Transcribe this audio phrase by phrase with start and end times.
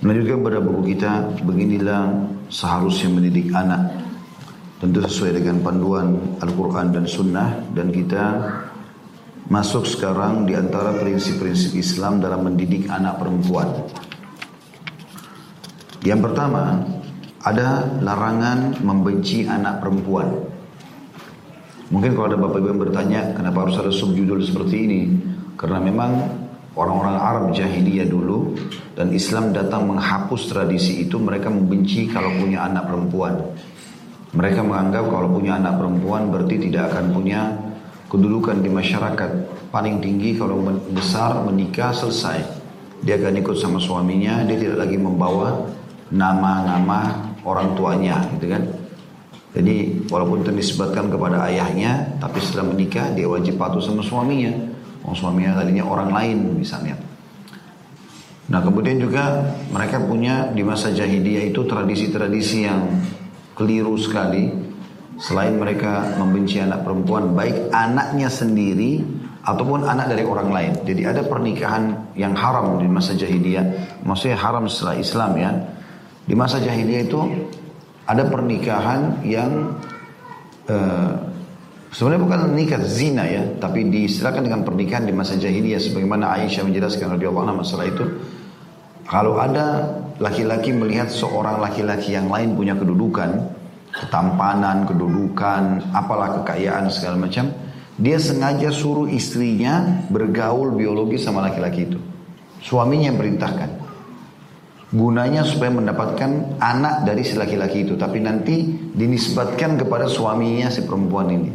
[0.00, 1.12] Melanjutkan pada buku kita,
[1.44, 2.08] beginilah
[2.48, 4.00] seharusnya mendidik anak.
[4.80, 7.60] Tentu sesuai dengan panduan Al-Quran dan Sunnah.
[7.76, 8.48] Dan kita
[9.52, 13.68] masuk sekarang di antara prinsip-prinsip Islam dalam mendidik anak perempuan.
[16.00, 16.80] Yang pertama,
[17.44, 20.32] ada larangan membenci anak perempuan.
[21.92, 25.00] Mungkin kalau ada bapak ibu yang bertanya, kenapa harus ada subjudul seperti ini?
[25.60, 26.39] Karena memang
[26.80, 28.56] orang-orang Arab jahiliyah dulu
[28.96, 33.36] dan Islam datang menghapus tradisi itu, mereka membenci kalau punya anak perempuan.
[34.32, 37.52] Mereka menganggap kalau punya anak perempuan berarti tidak akan punya
[38.08, 39.30] kedudukan di masyarakat.
[39.68, 42.62] Paling tinggi kalau besar menikah selesai.
[43.00, 45.64] Dia akan ikut sama suaminya, dia tidak lagi membawa
[46.12, 48.62] nama-nama orang tuanya gitu kan.
[49.50, 54.69] Jadi walaupun ternisbatkan kepada ayahnya, tapi setelah menikah dia wajib patuh sama suaminya.
[55.04, 56.98] Oh, suaminya tadinya orang lain misalnya.
[58.50, 62.82] Nah kemudian juga mereka punya di masa jahiliyah itu tradisi-tradisi yang
[63.54, 64.50] keliru sekali.
[65.20, 69.04] Selain mereka membenci anak perempuan, baik anaknya sendiri
[69.44, 70.72] ataupun anak dari orang lain.
[70.80, 75.50] Jadi ada pernikahan yang haram di masa jahiliyah, maksudnya haram setelah Islam ya.
[76.24, 77.20] Di masa jahiliyah itu
[78.08, 79.76] ada pernikahan yang
[80.72, 81.29] uh,
[81.94, 87.18] sebenarnya bukan nikah zina ya, tapi diistilahkan dengan pernikahan di masa jahiliyah sebagaimana Aisyah menjelaskan
[87.18, 88.04] radhiyallahu anha masalah itu.
[89.10, 89.90] Kalau ada
[90.22, 93.42] laki-laki melihat seorang laki-laki yang lain punya kedudukan,
[93.90, 97.50] ketampanan, kedudukan, apalah kekayaan segala macam,
[97.98, 101.98] dia sengaja suruh istrinya bergaul biologi sama laki-laki itu.
[102.64, 103.70] Suaminya yang perintahkan.
[104.90, 107.94] Gunanya supaya mendapatkan anak dari si laki-laki itu.
[108.00, 108.56] Tapi nanti
[108.94, 111.50] dinisbatkan kepada suaminya si perempuan ini.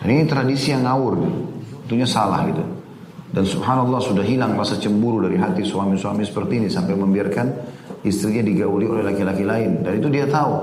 [0.00, 1.14] Dan ini tradisi yang ngawur.
[1.84, 2.64] Tentunya salah gitu.
[3.34, 6.68] Dan subhanallah sudah hilang rasa cemburu dari hati suami-suami seperti ini.
[6.70, 7.46] Sampai membiarkan
[8.06, 9.82] istrinya digauli oleh laki-laki lain.
[9.82, 10.54] Dan itu dia tahu.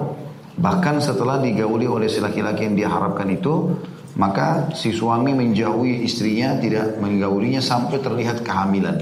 [0.60, 3.72] Bahkan setelah digauli oleh si laki-laki yang dia harapkan itu.
[4.20, 9.00] Maka si suami menjauhi istrinya tidak menggaulinya sampai terlihat kehamilan.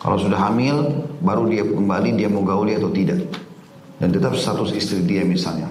[0.00, 3.20] Kalau sudah hamil, baru dia kembali dia mau gauli atau tidak.
[4.00, 5.68] Dan tetap status istri dia misalnya.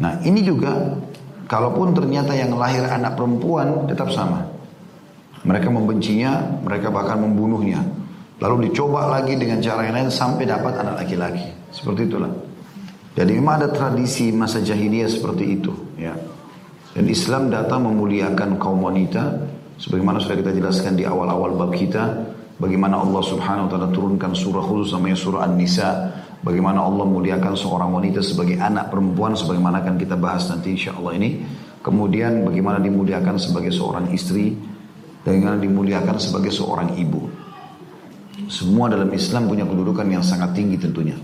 [0.00, 0.96] Nah ini juga,
[1.46, 4.44] kalaupun ternyata yang lahir anak perempuan tetap sama.
[5.46, 7.82] Mereka membencinya, mereka bahkan membunuhnya.
[8.42, 11.48] Lalu dicoba lagi dengan cara yang lain sampai dapat anak laki-laki.
[11.70, 12.32] Seperti itulah.
[13.16, 15.72] Jadi memang ada tradisi masa jahiliyah seperti itu.
[15.96, 16.12] Ya.
[16.92, 19.54] Dan Islam datang memuliakan kaum wanita.
[19.80, 24.64] Sebagaimana sudah kita jelaskan di awal-awal bab kita Bagaimana Allah subhanahu wa ta'ala turunkan surah
[24.64, 25.88] khusus namanya surah An-Nisa.
[26.46, 29.34] Bagaimana Allah muliakan seorang wanita sebagai anak perempuan.
[29.34, 31.42] Sebagaimana akan kita bahas nanti insya Allah ini.
[31.82, 34.54] Kemudian bagaimana dimuliakan sebagai seorang istri.
[35.26, 37.26] Bagaimana dimuliakan sebagai seorang ibu.
[38.46, 41.18] Semua dalam Islam punya kedudukan yang sangat tinggi tentunya.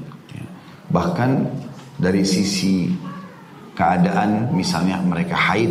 [0.90, 1.30] Bahkan
[2.02, 2.90] dari sisi
[3.78, 5.70] keadaan misalnya mereka haid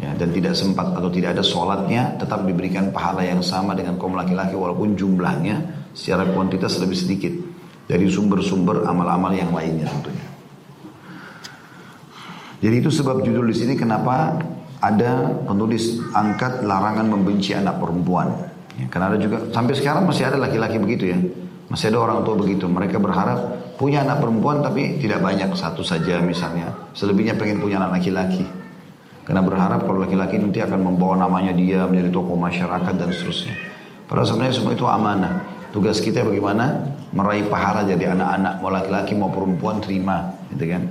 [0.00, 4.16] ya, dan tidak sempat atau tidak ada sholatnya tetap diberikan pahala yang sama dengan kaum
[4.16, 5.60] laki-laki walaupun jumlahnya
[5.92, 7.47] secara kuantitas lebih sedikit
[7.88, 10.28] dari sumber-sumber amal-amal yang lainnya tentunya.
[12.58, 14.36] Jadi itu sebab judul di sini kenapa
[14.78, 18.30] ada penulis angkat larangan membenci anak perempuan.
[18.78, 21.18] Ya, karena ada juga sampai sekarang masih ada laki-laki begitu ya.
[21.72, 22.68] Masih ada orang tua begitu.
[22.68, 26.74] Mereka berharap punya anak perempuan tapi tidak banyak satu saja misalnya.
[26.94, 28.46] Selebihnya pengen punya anak laki-laki.
[29.22, 33.54] Karena berharap kalau laki-laki nanti akan membawa namanya dia menjadi tokoh masyarakat dan seterusnya.
[34.08, 35.32] Padahal sebenarnya semua itu amanah.
[35.68, 40.82] Tugas kita bagaimana meraih pahala jadi anak-anak mau laki-laki mau perempuan terima, gitu kan?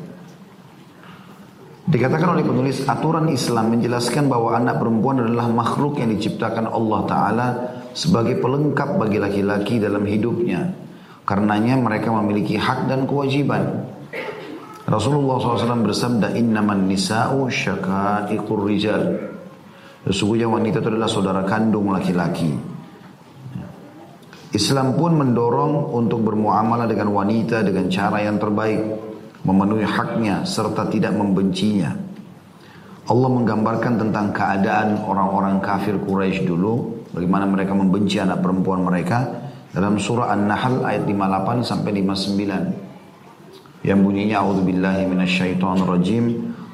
[1.87, 7.47] Dikatakan oleh penulis aturan Islam menjelaskan bahwa anak perempuan adalah makhluk yang diciptakan Allah Ta'ala
[7.95, 10.67] sebagai pelengkap bagi laki-laki dalam hidupnya.
[11.23, 13.87] Karenanya mereka memiliki hak dan kewajiban.
[14.87, 19.03] Rasulullah SAW bersabda innaman nisa'u syakaiqur rijal.
[20.07, 22.76] Sesungguhnya wanita itu adalah saudara kandung laki-laki.
[24.55, 28.79] Islam pun mendorong untuk bermuamalah dengan wanita dengan cara yang terbaik,
[29.43, 31.91] memenuhi haknya serta tidak membencinya.
[33.07, 39.99] Allah menggambarkan tentang keadaan orang-orang kafir Quraisy dulu, bagaimana mereka membenci anak perempuan mereka dalam
[39.99, 46.25] surah An-Nahl ayat 58 sampai 59 yang bunyinya a'udzubillahi minasyaitonir rajim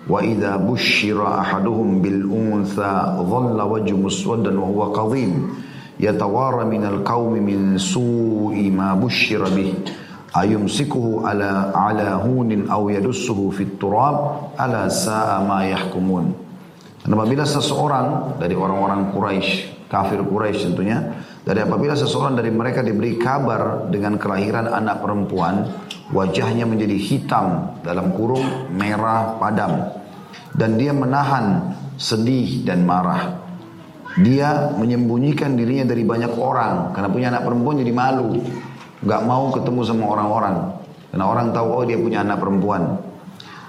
[0.10, 5.52] wa idza busyira ahaduhum bil untha dhalla wajhu muswaddan wa huwa qadhim
[6.00, 9.74] yatawara minal qaumi min su'i ma busyira bih
[10.34, 16.34] ayumsikuhu ala ala hunin aw yadussuhu fit turab ala sa'a ma yahkumun
[17.04, 21.00] dan apabila seseorang dari orang-orang Quraisy kafir Quraisy tentunya
[21.44, 25.68] Dari apabila seseorang dari mereka diberi kabar dengan kelahiran anak perempuan,
[26.16, 29.92] wajahnya menjadi hitam dalam kurung merah padam.
[30.56, 33.43] Dan dia menahan sedih dan marah.
[34.22, 38.46] Dia menyembunyikan dirinya dari banyak orang karena punya anak perempuan jadi malu.
[39.04, 40.56] Gak mau ketemu sama orang-orang.
[41.10, 42.98] Karena orang tahu oh dia punya anak perempuan.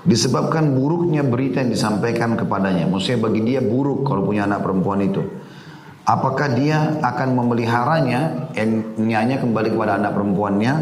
[0.04, 2.84] Disebabkan buruknya berita yang disampaikan kepadanya.
[2.84, 5.24] Maksudnya bagi dia buruk kalau punya anak perempuan itu.
[6.04, 8.52] Apakah dia akan memeliharanya,
[9.00, 10.72] nyanya kembali kepada anak perempuannya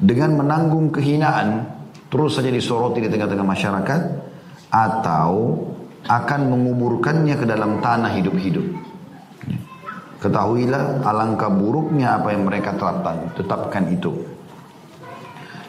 [0.00, 1.68] dengan menanggung kehinaan
[2.08, 4.00] terus saja disoroti di tengah-tengah masyarakat
[4.72, 5.32] atau
[6.08, 8.93] akan menguburkannya ke dalam tanah hidup-hidup.
[10.24, 14.08] Ketahuilah alangkah buruknya apa yang mereka terapkan, tetapkan itu.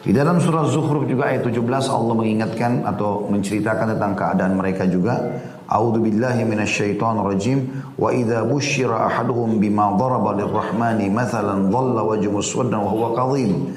[0.00, 1.60] Di dalam surah Zuhruf juga ayat 17
[1.92, 5.20] Allah mengingatkan atau menceritakan tentang keadaan mereka juga.
[5.68, 7.58] A'udzu billahi minasyaitonir rajim.
[8.00, 13.76] Wa idza busyira ahaduhum bima daraba lirrahmani mathalan dhalla wajhu muswaddan wa huwa kadhim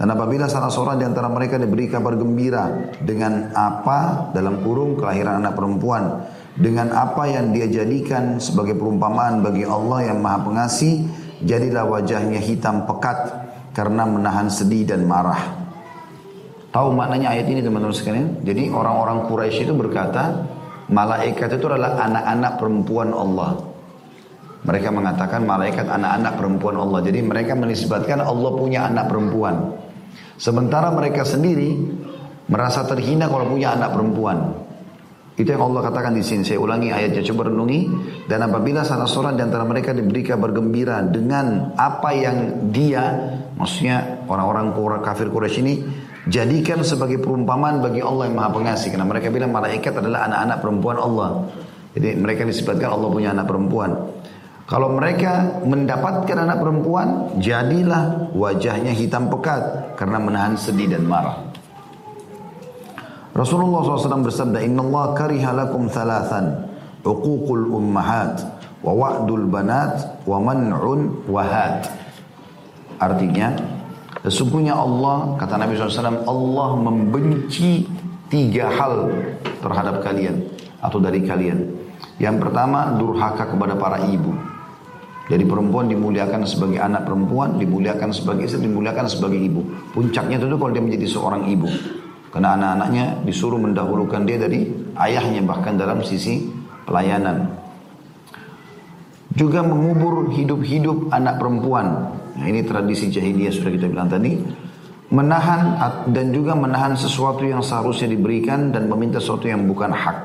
[0.00, 4.32] dan apabila salah seorang di antara mereka diberi kabar gembira dengan apa?
[4.32, 6.24] Dalam kurung kelahiran anak perempuan
[6.58, 11.06] dengan apa yang dia jadikan sebagai perumpamaan bagi Allah yang Maha Pengasih
[11.46, 13.18] jadilah wajahnya hitam pekat
[13.76, 15.60] karena menahan sedih dan marah.
[16.70, 18.28] Tahu maknanya ayat ini teman-teman sekalian?
[18.46, 20.46] Jadi orang-orang Quraisy itu berkata,
[20.90, 23.62] Malaikat itu adalah anak-anak perempuan Allah.
[24.66, 27.00] Mereka mengatakan malaikat anak-anak perempuan Allah.
[27.06, 29.70] Jadi mereka menisbatkan Allah punya anak perempuan.
[30.34, 31.78] Sementara mereka sendiri
[32.50, 34.38] merasa terhina kalau punya anak perempuan.
[35.40, 36.44] Itu yang Allah katakan di sini.
[36.44, 37.80] Saya ulangi ayatnya coba renungi.
[38.28, 44.28] Dan apabila salah seorang di antara mereka diberi kabar gembira dengan apa yang dia, maksudnya
[44.28, 45.74] orang-orang kafir Quraisy ini
[46.28, 48.92] Jadikan sebagai perumpamaan bagi Allah yang maha pengasih.
[48.92, 51.30] Karena mereka bilang malaikat adalah anak-anak perempuan Allah.
[51.96, 53.90] Jadi mereka disebutkan Allah punya anak perempuan.
[54.68, 61.49] Kalau mereka mendapatkan anak perempuan, jadilah wajahnya hitam pekat karena menahan sedih dan marah.
[63.30, 66.66] Rasulullah SAW bersabda, Inna Allah kariha lakum thalathan,
[67.06, 68.42] uququl ummahat,
[68.82, 71.86] wa wa'dul banat, wa man'un wahad.
[73.00, 73.54] Artinya,
[74.20, 77.88] Sesungguhnya Allah, kata Nabi SAW, Allah membenci
[78.28, 79.08] tiga hal
[79.64, 80.44] terhadap kalian
[80.84, 81.64] atau dari kalian.
[82.20, 84.36] Yang pertama, durhaka kepada para ibu.
[85.32, 89.64] Jadi perempuan dimuliakan sebagai anak perempuan, dimuliakan sebagai istri, dimuliakan sebagai ibu.
[89.96, 91.70] Puncaknya tentu kalau dia menjadi seorang ibu.
[92.30, 96.46] Karena anak-anaknya disuruh mendahulukan dia dari ayahnya bahkan dalam sisi
[96.86, 97.58] pelayanan.
[99.34, 104.32] Juga mengubur hidup-hidup anak perempuan Nah ini tradisi jahiliyah sudah kita bilang tadi.
[105.10, 105.76] Menahan
[106.14, 110.16] dan juga menahan sesuatu yang seharusnya diberikan dan meminta sesuatu yang bukan hak.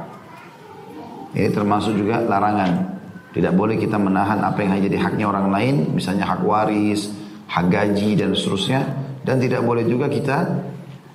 [1.36, 2.96] Ini termasuk juga larangan.
[3.34, 7.12] Tidak boleh kita menahan apa yang hanya jadi haknya orang lain, misalnya hak waris,
[7.50, 8.82] hak gaji dan seterusnya.
[9.26, 10.38] Dan tidak boleh juga kita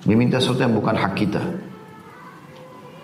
[0.05, 1.41] meminta sesuatu yang bukan hak kita.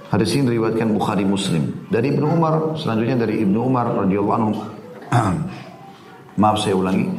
[0.07, 1.83] Hadis ini diriwayatkan Bukhari Muslim.
[1.91, 4.53] Dari Ibnu Umar, selanjutnya dari Ibnu Umar radhiyallahu anhu.
[6.41, 7.11] Maaf saya ulangi.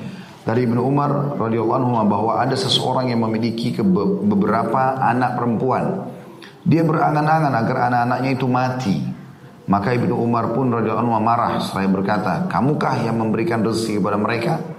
[0.48, 3.76] Dari Ibnu Umar radhiyallahu anhu bahwa ada seseorang yang memiliki
[4.25, 6.08] beberapa anak perempuan.
[6.64, 8.96] Dia berangan-angan agar anak-anaknya itu mati.
[9.69, 14.77] Maka Ibnu Umar pun radhiyallahu anhu marah seraya berkata, "Kamukah yang memberikan rezeki kepada mereka?"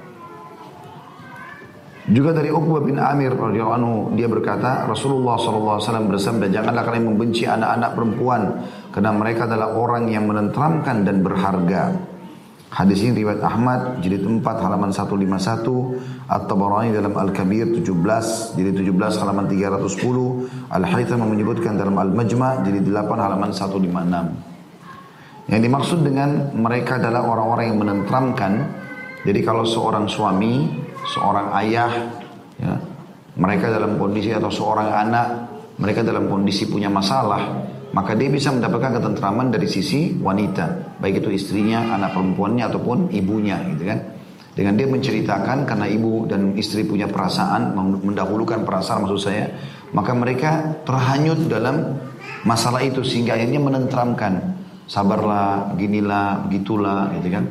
[2.09, 7.45] Juga dari Uqbah bin Amir radhiyallahu anhu dia berkata Rasulullah SAW bersabda janganlah kalian membenci
[7.45, 8.41] anak-anak perempuan
[8.89, 11.93] karena mereka adalah orang yang menenteramkan dan berharga.
[12.69, 19.45] Hadis ini riwayat Ahmad jilid 4 halaman 151, At-Tabarani dalam Al-Kabir 17 jilid 17 halaman
[19.49, 25.49] 310, Al-Haytham menyebutkan dalam Al-Majma' jilid 8 halaman 156.
[25.49, 28.69] Yang dimaksud dengan mereka adalah orang-orang yang menentramkan.
[29.25, 30.69] Jadi kalau seorang suami,
[31.09, 31.91] seorang ayah,
[32.61, 32.73] ya,
[33.39, 35.27] mereka dalam kondisi atau seorang anak,
[35.81, 41.33] mereka dalam kondisi punya masalah, maka dia bisa mendapatkan ketentraman dari sisi wanita, baik itu
[41.33, 43.99] istrinya, anak perempuannya ataupun ibunya, gitu kan.
[44.53, 49.55] Dengan dia menceritakan karena ibu dan istri punya perasaan, mendahulukan perasaan maksud saya,
[49.95, 51.95] maka mereka terhanyut dalam
[52.43, 54.59] masalah itu sehingga akhirnya menentramkan.
[54.89, 57.45] Sabarlah, ginilah, begitulah, gitu kan.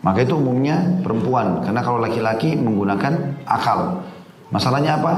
[0.00, 4.00] Maka itu umumnya perempuan, karena kalau laki-laki menggunakan akal.
[4.48, 5.12] Masalahnya apa?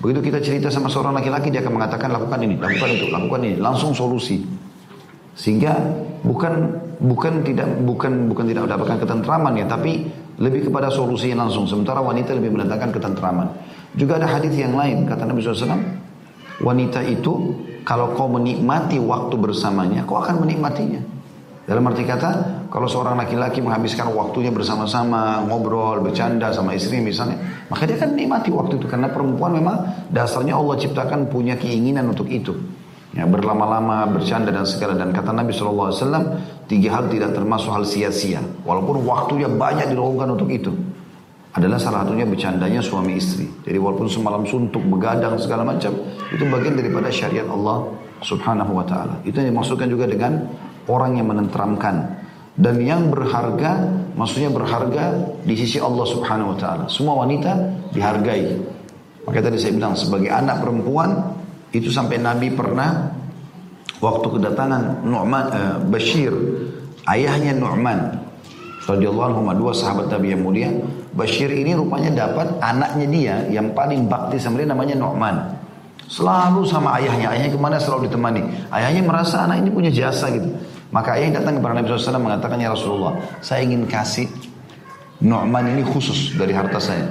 [0.00, 3.56] Begitu kita cerita sama seorang laki-laki dia akan mengatakan lakukan ini, lakukan itu, lakukan ini,
[3.58, 4.40] langsung solusi.
[5.34, 5.76] Sehingga
[6.22, 10.08] bukan bukan tidak bukan bukan tidak mendapatkan ketentraman ya, tapi
[10.40, 11.66] lebih kepada solusi yang langsung.
[11.66, 13.46] Sementara wanita lebih mendatangkan ketentraman.
[13.98, 15.74] Juga ada hadis yang lain kata Nabi SAW,
[16.62, 21.02] wanita itu kalau kau menikmati waktu bersamanya, kau akan menikmatinya.
[21.66, 27.82] Dalam arti kata, kalau seorang laki-laki menghabiskan waktunya bersama-sama, ngobrol, bercanda sama istri misalnya, maka
[27.82, 28.86] dia kan nikmati waktu itu.
[28.86, 32.54] Karena perempuan memang dasarnya Allah ciptakan punya keinginan untuk itu.
[33.10, 34.94] Ya, berlama-lama, bercanda dan segala.
[34.94, 35.90] Dan kata Nabi SAW,
[36.70, 38.38] tiga hal tidak termasuk hal sia-sia.
[38.62, 40.70] Walaupun waktunya banyak dilakukan untuk itu.
[41.50, 43.50] Adalah salah satunya bercandanya suami istri.
[43.66, 45.90] Jadi walaupun semalam suntuk, begadang, segala macam.
[46.30, 47.90] Itu bagian daripada syariat Allah
[48.22, 49.26] subhanahu wa ta'ala.
[49.26, 50.46] Itu yang dimaksudkan juga dengan
[50.86, 52.19] orang yang menenteramkan.
[52.60, 56.84] Dan yang berharga, maksudnya berharga di sisi Allah subhanahu wa ta'ala.
[56.92, 57.56] Semua wanita
[57.96, 58.52] dihargai.
[59.24, 61.40] Makanya tadi saya bilang, sebagai anak perempuan,
[61.72, 63.16] itu sampai Nabi pernah
[64.04, 66.36] waktu kedatangan Nu'man uh, Bashir,
[67.08, 68.28] ayahnya Nu'man
[68.84, 70.68] radhiyallahu anhu dua sahabat Nabi yang mulia.
[71.16, 75.56] Bashir ini rupanya dapat anaknya dia yang paling bakti sama dia namanya Nu'man.
[76.10, 78.68] Selalu sama ayahnya, ayahnya ke mana selalu ditemani.
[78.74, 80.50] Ayahnya merasa anak ini punya jasa gitu.
[80.90, 84.26] Maka ayah datang kepada Nabi SAW mengatakan, Ya Rasulullah, saya ingin kasih
[85.22, 87.06] Nu'man ini khusus dari harta saya.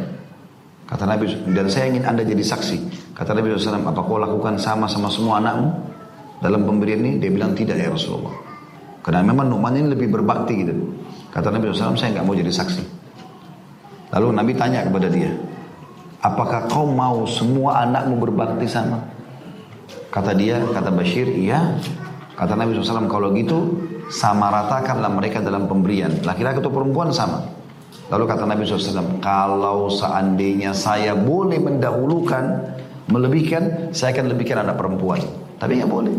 [0.89, 2.77] Kata Nabi, dan saya ingin anda jadi saksi.
[3.13, 5.69] Kata Nabi SAW, apa kau lakukan sama sama semua anakmu
[6.41, 7.21] dalam pemberian ini?
[7.21, 8.33] Dia bilang tidak ya Rasulullah.
[9.05, 10.74] Karena memang Nu'man ini lebih berbakti gitu.
[11.29, 12.83] Kata Nabi SAW, saya nggak mau jadi saksi.
[14.17, 15.29] Lalu Nabi tanya kepada dia,
[16.25, 19.05] apakah kau mau semua anakmu berbakti sama?
[20.09, 21.77] Kata dia, kata Bashir, iya.
[22.39, 23.75] Kata Nabi SAW, kalau gitu
[24.08, 26.24] sama ratakanlah mereka dalam pemberian.
[26.24, 27.43] Laki-laki atau perempuan sama.
[28.08, 32.43] Lalu kata Nabi SAW, kalau seandainya saya boleh mendahulukan,
[33.12, 35.19] melebihkan, saya akan lebihkan anak perempuan.
[35.60, 36.15] Tapi nggak boleh.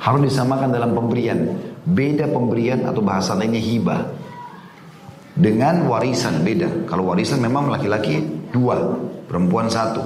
[0.00, 1.54] Harus disamakan dalam pemberian.
[1.84, 4.00] Beda pemberian atau bahasa lainnya hibah.
[5.36, 6.88] Dengan warisan beda.
[6.88, 8.96] Kalau warisan memang laki-laki dua,
[9.28, 10.00] perempuan satu.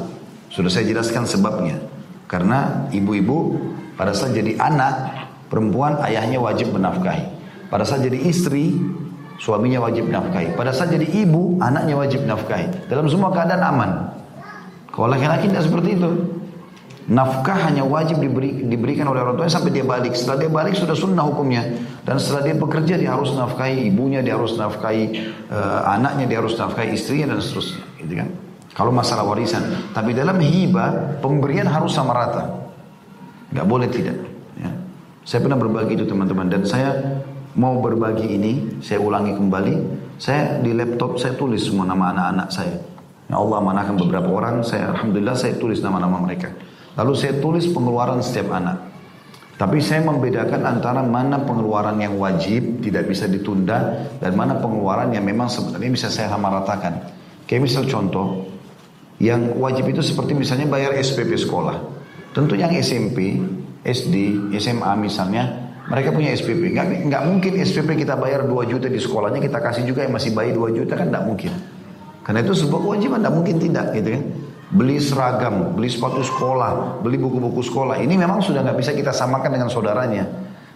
[0.50, 1.78] Sudah saya jelaskan sebabnya.
[2.26, 3.56] Karena ibu-ibu
[3.96, 7.36] pada saat jadi anak, perempuan ayahnya wajib menafkahi.
[7.68, 8.76] Pada saat jadi istri,
[9.38, 10.58] Suaminya wajib nafkahi.
[10.58, 12.90] Pada saat jadi ibu, anaknya wajib nafkahi.
[12.90, 13.90] Dalam semua keadaan aman.
[14.90, 16.10] Kalau laki-laki tidak seperti itu.
[17.08, 20.12] Nafkah hanya wajib diberi, diberikan oleh orang tuanya sampai dia balik.
[20.12, 21.64] Setelah dia balik sudah sunnah hukumnya.
[22.02, 25.16] Dan setelah dia bekerja dia harus nafkahi ibunya, dia harus nafkahi
[25.48, 27.80] uh, anaknya, dia harus nafkahi istrinya dan seterusnya.
[28.04, 28.28] Gitu kan?
[28.74, 29.64] Kalau masalah warisan.
[29.94, 32.44] Tapi dalam hibah, pemberian harus sama rata.
[33.54, 34.27] Gak boleh tidak.
[35.28, 35.36] Ya.
[35.36, 36.48] Saya pernah berbagi itu teman-teman.
[36.48, 37.20] Dan saya
[37.52, 39.74] mau berbagi ini, saya ulangi kembali.
[40.16, 42.80] Saya di laptop saya tulis semua nama anak-anak saya.
[43.28, 46.48] Ya Allah manahkan beberapa orang, saya alhamdulillah saya tulis nama-nama mereka.
[46.96, 48.88] Lalu saya tulis pengeluaran setiap anak.
[49.58, 55.26] Tapi saya membedakan antara mana pengeluaran yang wajib, tidak bisa ditunda, dan mana pengeluaran yang
[55.26, 57.10] memang sebenarnya bisa saya samaratakan.
[57.44, 58.48] Kayak misal contoh,
[59.18, 61.74] yang wajib itu seperti misalnya bayar SPP sekolah.
[62.32, 63.34] Tentu yang SMP,
[63.86, 66.76] SD, SMA misalnya, mereka punya SPP.
[66.76, 70.36] Nggak, nggak mungkin SPP kita bayar 2 juta di sekolahnya, kita kasih juga yang masih
[70.36, 71.52] bayi 2 juta kan nggak mungkin.
[72.22, 74.24] Karena itu sebuah kewajiban, nggak mungkin tidak gitu kan.
[74.68, 77.96] Beli seragam, beli sepatu sekolah, beli buku-buku sekolah.
[78.04, 80.28] Ini memang sudah nggak bisa kita samakan dengan saudaranya.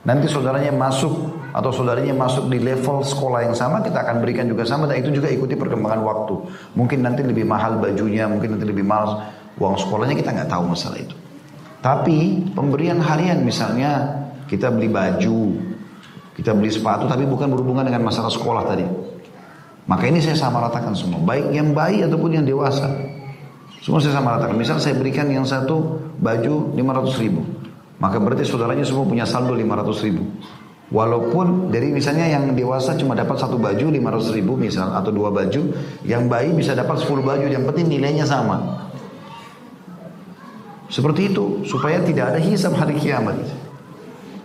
[0.02, 1.12] Nanti saudaranya masuk
[1.52, 5.12] atau saudaranya masuk di level sekolah yang sama, kita akan berikan juga sama dan itu
[5.12, 6.34] juga ikuti perkembangan waktu.
[6.72, 9.28] Mungkin nanti lebih mahal bajunya, mungkin nanti lebih mahal
[9.60, 11.14] uang sekolahnya, kita nggak tahu masalah itu.
[11.82, 15.58] Tapi pemberian harian misalnya kita beli baju,
[16.38, 18.86] kita beli sepatu tapi bukan berhubungan dengan masalah sekolah tadi.
[19.90, 22.86] Maka ini saya sama ratakan semua, baik yang bayi ataupun yang dewasa.
[23.82, 24.54] Semua saya sama ratakan.
[24.54, 27.42] Misal saya berikan yang satu baju 500 ribu.
[27.98, 30.22] Maka berarti saudaranya semua punya saldo 500 ribu.
[30.92, 35.74] Walaupun dari misalnya yang dewasa cuma dapat satu baju 500 ribu misal atau dua baju,
[36.06, 38.86] yang bayi bisa dapat 10 baju, yang penting nilainya sama.
[40.92, 43.40] Seperti itu supaya tidak ada hisab hari kiamat.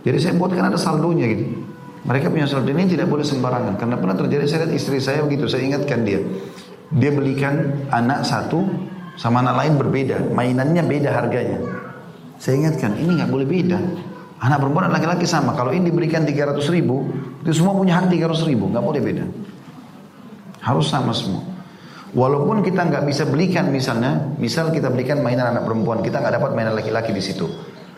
[0.07, 1.45] Jadi saya buatkan ada saldonya gitu.
[2.07, 3.75] Mereka punya saldo ini tidak boleh sembarangan.
[3.75, 6.23] Karena pernah terjadi saya lihat istri saya begitu, saya ingatkan dia.
[6.87, 8.63] Dia belikan anak satu
[9.19, 10.31] sama anak lain berbeda.
[10.31, 11.59] Mainannya beda harganya.
[12.39, 13.79] Saya ingatkan, ini nggak boleh beda.
[14.37, 15.51] Anak perempuan dan laki-laki sama.
[15.57, 17.09] Kalau ini diberikan 300 ribu,
[17.43, 18.71] itu semua punya hak 300 ribu.
[18.71, 19.25] Nggak boleh beda.
[20.63, 21.43] Harus sama semua.
[22.15, 26.51] Walaupun kita nggak bisa belikan misalnya, misal kita belikan mainan anak perempuan, kita nggak dapat
[26.55, 27.47] mainan laki-laki di situ.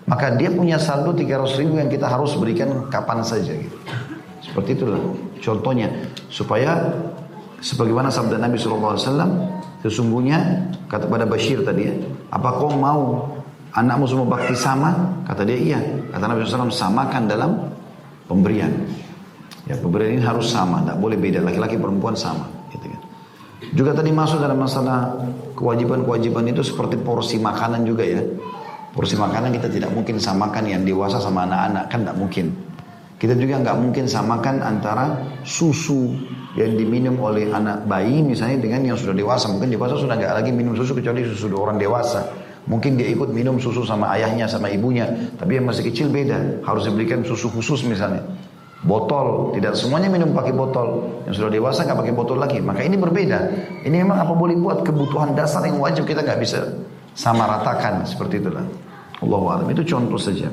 [0.09, 3.77] Maka dia punya saldo 300 ribu yang kita harus berikan kapan saja gitu.
[4.41, 4.97] Seperti itulah
[5.37, 5.93] contohnya.
[6.33, 6.89] Supaya
[7.61, 8.97] sebagaimana sabda Nabi SAW
[9.85, 11.93] sesungguhnya kata pada Bashir tadi ya,
[12.33, 13.29] apa kau mau
[13.77, 15.21] anakmu semua bakti sama?
[15.29, 15.79] Kata dia iya.
[16.09, 17.51] Kata Nabi SAW samakan dalam
[18.25, 18.73] pemberian.
[19.69, 22.58] Ya pemberian ini harus sama, tidak boleh beda laki-laki perempuan sama.
[23.59, 25.19] Juga tadi masuk dalam masalah
[25.59, 28.23] kewajiban-kewajiban itu seperti porsi makanan juga ya.
[28.95, 32.45] Porsi makanan kita tidak mungkin samakan yang dewasa sama anak-anak kan tidak mungkin.
[33.19, 35.11] Kita juga nggak mungkin samakan antara
[35.43, 36.15] susu
[36.55, 39.51] yang diminum oleh anak bayi misalnya dengan yang sudah dewasa.
[39.51, 42.23] Mungkin dewasa sudah nggak lagi minum susu kecuali susu orang dewasa.
[42.71, 45.11] Mungkin dia ikut minum susu sama ayahnya, sama ibunya.
[45.35, 46.63] Tapi yang masih kecil beda.
[46.63, 48.23] Harus diberikan susu khusus misalnya.
[48.89, 51.21] Botol, tidak semuanya minum pakai botol.
[51.29, 52.57] Yang sudah dewasa nggak pakai botol lagi.
[52.57, 53.39] Maka ini berbeda.
[53.85, 56.73] Ini memang apa boleh buat kebutuhan dasar yang wajib kita nggak bisa
[57.13, 58.65] sama ratakan seperti itulah.
[59.21, 60.49] Allah alam itu contoh saja.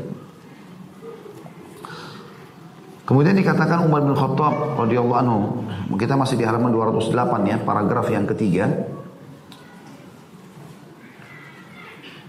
[3.06, 5.38] Kemudian dikatakan Umar bin Khattab radhiyallahu anhu,
[5.94, 8.66] kita masih di halaman 208 ya, paragraf yang ketiga.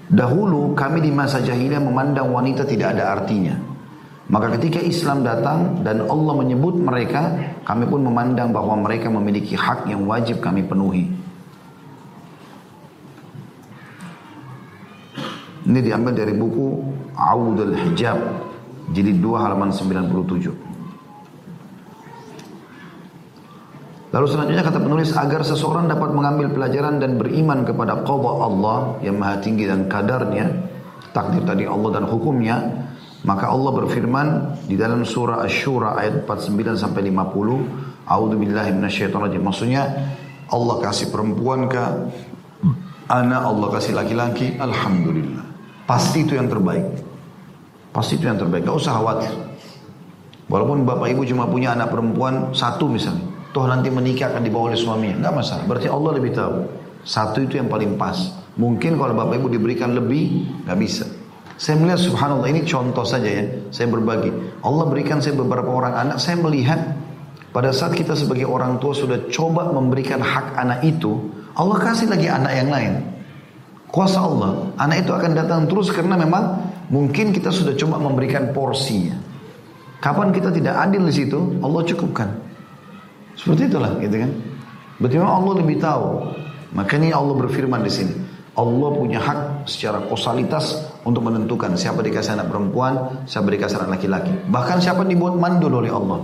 [0.07, 3.76] Dahulu kami di masa jahiliyah memandang wanita tidak ada artinya.
[4.27, 7.31] Maka ketika Islam datang dan Allah menyebut mereka,
[7.63, 11.07] kami pun memandang bahwa mereka memiliki hak yang wajib kami penuhi.
[15.67, 16.79] Ini diambil dari buku
[17.15, 18.19] Audul Hijab,
[18.91, 20.51] jilid 2 halaman 97.
[24.07, 29.19] Lalu selanjutnya kata penulis agar seseorang dapat mengambil pelajaran dan beriman kepada qadha Allah yang
[29.19, 30.51] maha tinggi dan kadarnya,
[31.11, 32.86] takdir tadi Allah dan hukumnya,
[33.27, 34.27] maka Allah berfirman
[34.71, 39.83] di dalam surah Asy-Syura ayat 49 sampai 50, A'udzu billahi minasyaitonir Maksudnya
[40.47, 41.83] Allah kasih perempuan ke
[43.11, 45.43] anak, Allah kasih laki-laki, alhamdulillah.
[45.83, 46.87] Pasti itu yang terbaik.
[47.91, 49.33] Pasti itu yang terbaik, gak usah khawatir.
[50.47, 54.79] Walaupun bapak ibu cuma punya anak perempuan satu misalnya, toh nanti menikah akan dibawa oleh
[54.79, 55.19] suaminya.
[55.19, 55.63] Enggak masalah.
[55.67, 56.57] Berarti Allah lebih tahu.
[57.03, 58.15] Satu itu yang paling pas.
[58.55, 61.16] Mungkin kalau bapak ibu diberikan lebih, nggak bisa.
[61.57, 63.43] Saya melihat subhanallah ini contoh saja ya.
[63.73, 64.29] Saya berbagi.
[64.61, 66.17] Allah berikan saya beberapa orang anak.
[66.21, 66.77] Saya melihat
[67.49, 71.17] pada saat kita sebagai orang tua sudah coba memberikan hak anak itu.
[71.57, 72.93] Allah kasih lagi anak yang lain.
[73.89, 74.69] Kuasa Allah.
[74.77, 76.61] Anak itu akan datang terus karena memang
[76.93, 79.17] mungkin kita sudah coba memberikan porsinya.
[79.97, 82.29] Kapan kita tidak adil di situ, Allah cukupkan.
[83.33, 84.31] Seperti itulah gitu kan.
[85.01, 86.05] Berarti memang Allah lebih tahu.
[86.77, 88.13] Makanya Allah berfirman di sini.
[88.57, 94.35] Allah punya hak secara kausalitas untuk menentukan siapa dikasih anak perempuan, siapa dikasih anak laki-laki.
[94.51, 96.19] Bahkan siapa dibuat mandul oleh Allah.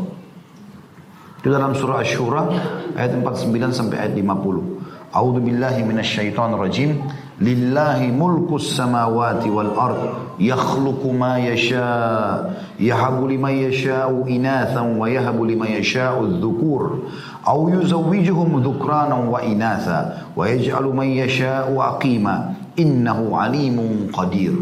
[1.39, 2.51] Itu dalam surah Asy-Syura
[2.99, 5.15] ayat 49 sampai ayat 50.
[5.15, 6.99] A'udzu billahi minasyaitonir rajim.
[7.39, 10.01] Lillahi mulkus samawati wal ard
[10.39, 17.10] yakhluqu ma yasha yahabu liman yasha'u inathan wa yahabu liman yasha'u dhukur
[17.43, 24.53] aw yuzawwijuhum dhukranan wa inatha wa yaj'alu man yasha'u aqima innahu alimun qadir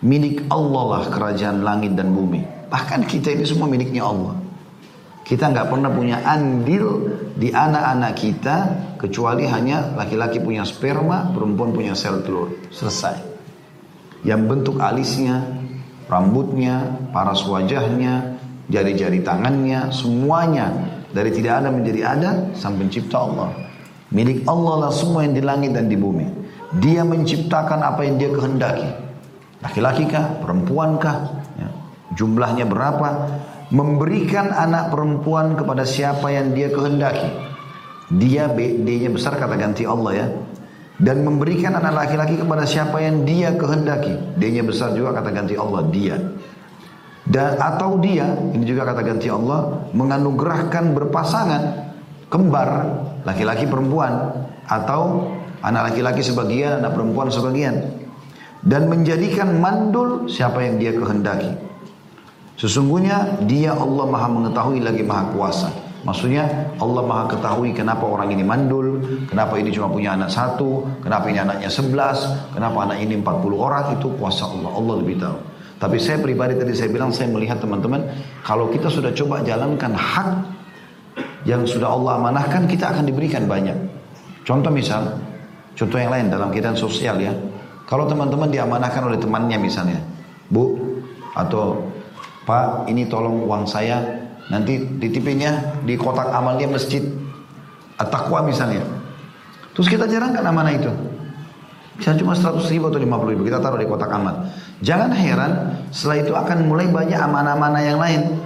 [0.00, 4.40] milik Allah lah kerajaan langit dan bumi bahkan kita ini semua miliknya Allah
[5.30, 7.06] kita nggak pernah punya andil
[7.38, 8.56] di anak-anak kita
[8.98, 12.50] kecuali hanya laki-laki punya sperma, perempuan punya sel telur.
[12.74, 13.30] Selesai.
[14.26, 15.38] Yang bentuk alisnya,
[16.10, 23.54] rambutnya, paras wajahnya, jari-jari tangannya, semuanya dari tidak ada menjadi ada sang pencipta Allah.
[24.10, 26.26] Milik Allah lah semua yang di langit dan di bumi.
[26.78, 28.88] Dia menciptakan apa yang dia kehendaki.
[29.64, 30.38] Laki-laki kah?
[30.38, 31.42] Perempuan kah?
[31.58, 31.68] Ya.
[32.14, 33.08] Jumlahnya berapa?
[33.70, 37.30] memberikan anak perempuan kepada siapa yang dia kehendaki.
[38.10, 40.26] Dia D-nya besar kata ganti Allah ya.
[41.00, 44.36] Dan memberikan anak laki-laki kepada siapa yang dia kehendaki.
[44.36, 46.18] D-nya besar juga kata ganti Allah dia.
[47.30, 51.62] Dan atau dia, ini juga kata ganti Allah, menganugerahkan berpasangan
[52.26, 52.90] kembar
[53.22, 54.34] laki-laki perempuan
[54.66, 55.30] atau
[55.60, 57.80] anak laki-laki sebagian, anak perempuan sebagian
[58.60, 61.52] dan menjadikan mandul siapa yang dia kehendaki.
[62.60, 65.68] Sesungguhnya dia Allah maha mengetahui lagi maha kuasa.
[66.00, 71.28] Maksudnya Allah maha ketahui kenapa orang ini mandul, kenapa ini cuma punya anak satu, kenapa
[71.28, 72.24] ini anaknya sebelas,
[72.56, 74.72] kenapa anak ini empat puluh orang, itu kuasa Allah.
[74.76, 75.36] Allah lebih tahu.
[75.80, 78.04] Tapi saya pribadi tadi saya bilang saya melihat teman-teman,
[78.44, 80.28] kalau kita sudah coba jalankan hak
[81.48, 83.76] yang sudah Allah amanahkan, kita akan diberikan banyak.
[84.44, 85.16] Contoh misal,
[85.74, 87.34] contoh yang lain dalam kehidupan sosial ya.
[87.86, 89.98] Kalau teman-teman diamanahkan oleh temannya misalnya,
[90.46, 90.78] Bu
[91.34, 91.90] atau
[92.46, 94.02] Pak ini tolong uang saya
[94.50, 97.02] nanti ditipinnya di kotak amalnya masjid
[98.00, 98.82] At-Taqwa misalnya.
[99.76, 100.90] Terus kita jarangkan amanah itu.
[102.00, 104.48] Misalnya cuma 100 ribu atau 50 ribu kita taruh di kotak amal.
[104.80, 105.52] Jangan heran
[105.92, 108.40] setelah itu akan mulai banyak amanah-amanah yang lain.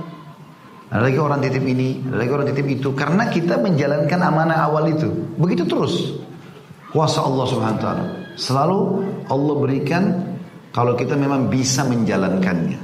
[0.90, 2.88] Ada lagi orang titip ini, ada lagi orang titip itu.
[2.98, 5.06] Karena kita menjalankan amanah awal itu.
[5.38, 6.23] Begitu terus.
[6.94, 8.04] Kuasa Allah subhanahu wa ta'ala.
[8.38, 8.78] Selalu
[9.26, 10.04] Allah berikan
[10.70, 12.78] kalau kita memang bisa menjalankannya.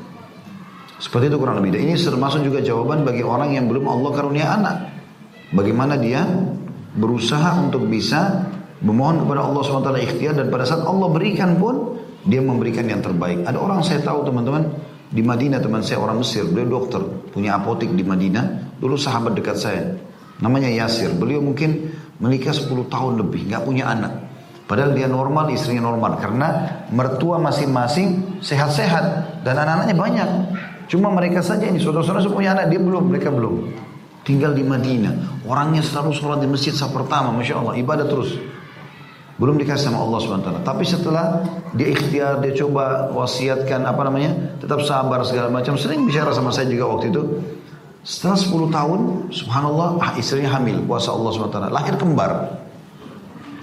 [0.99, 1.79] Seperti itu kurang lebih.
[1.79, 4.77] Dan ini termasuk juga jawaban bagi orang yang belum Allah karunia anak.
[5.55, 6.27] Bagaimana dia
[6.99, 8.51] berusaha untuk bisa
[8.83, 13.47] memohon kepada Allah SWT ikhtiar dan pada saat Allah berikan pun dia memberikan yang terbaik.
[13.47, 14.67] Ada orang saya tahu teman-teman
[15.11, 17.03] di Madinah teman saya orang Mesir, beliau dokter,
[17.35, 18.79] punya apotik di Madinah.
[18.79, 19.83] Dulu sahabat dekat saya,
[20.39, 21.11] namanya Yasir.
[21.19, 21.90] Beliau mungkin
[22.21, 24.13] menikah 10 tahun lebih, nggak punya anak.
[24.71, 26.23] Padahal dia normal, istrinya normal.
[26.23, 26.47] Karena
[26.95, 30.31] mertua masing-masing sehat-sehat dan anak-anaknya banyak.
[30.87, 33.67] Cuma mereka saja ini, saudara-saudara punya anak, dia belum, mereka belum.
[34.23, 35.43] Tinggal di Madinah.
[35.43, 38.39] Orangnya selalu sholat di masjid saat pertama, Masya Allah, ibadah terus.
[39.41, 40.51] Belum dikasih sama Allah SWT.
[40.63, 41.27] Tapi setelah
[41.75, 45.75] dia ikhtiar, dia coba wasiatkan apa namanya, tetap sabar segala macam.
[45.81, 47.23] Sering bicara sama saya juga waktu itu.
[48.01, 51.69] Setelah 10 tahun, subhanallah, ah, istrinya hamil, puasa Allah SWT.
[51.69, 52.33] Lahir kembar.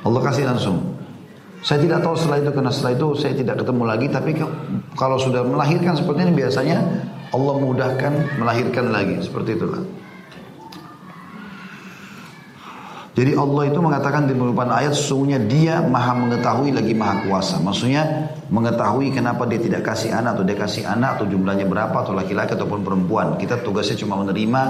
[0.06, 0.78] Allah kasih langsung.
[1.66, 4.08] Saya tidak tahu setelah itu, karena setelah itu saya tidak ketemu lagi.
[4.14, 4.32] Tapi
[4.94, 6.78] kalau sudah melahirkan seperti ini, biasanya
[7.34, 9.26] Allah mudahkan melahirkan lagi.
[9.26, 9.82] Seperti itulah.
[13.18, 17.58] Jadi Allah itu mengatakan di beberapa ayat sesungguhnya dia maha mengetahui lagi maha kuasa.
[17.58, 22.14] Maksudnya mengetahui kenapa dia tidak kasih anak atau dia kasih anak atau jumlahnya berapa atau
[22.14, 23.34] laki-laki ataupun perempuan.
[23.42, 24.62] Kita tugasnya cuma menerima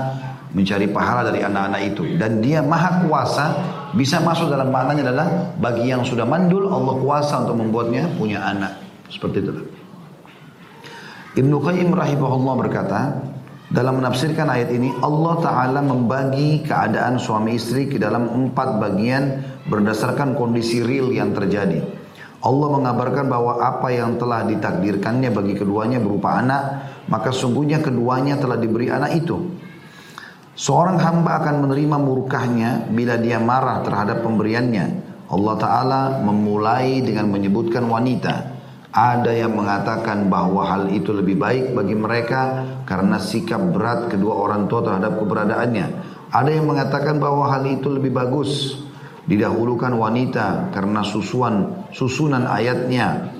[0.56, 2.16] mencari pahala dari anak-anak itu.
[2.16, 3.46] Dan dia maha kuasa
[3.92, 5.28] bisa masuk dalam maknanya adalah
[5.60, 8.80] bagi yang sudah mandul Allah kuasa untuk membuatnya punya anak.
[9.12, 9.52] Seperti itu.
[11.36, 13.00] Ibnu Qayyim rahimahullah berkata,
[13.67, 20.39] dalam menafsirkan ayat ini, Allah Ta'ala membagi keadaan suami istri ke dalam empat bagian berdasarkan
[20.39, 21.84] kondisi real yang terjadi.
[22.47, 26.63] Allah mengabarkan bahwa apa yang telah ditakdirkannya bagi keduanya berupa anak,
[27.12, 29.36] maka sungguhnya keduanya telah diberi anak itu.
[30.56, 34.86] Seorang hamba akan menerima murkahnya bila dia marah terhadap pemberiannya.
[35.27, 38.57] Allah Ta'ala memulai dengan menyebutkan wanita.
[38.88, 44.65] Ada yang mengatakan bahwa hal itu lebih baik bagi mereka karena sikap berat kedua orang
[44.71, 45.88] tua terhadap keberadaannya.
[46.32, 48.80] Ada yang mengatakan bahwa hal itu lebih bagus
[49.28, 53.36] didahulukan wanita karena susuan susunan ayatnya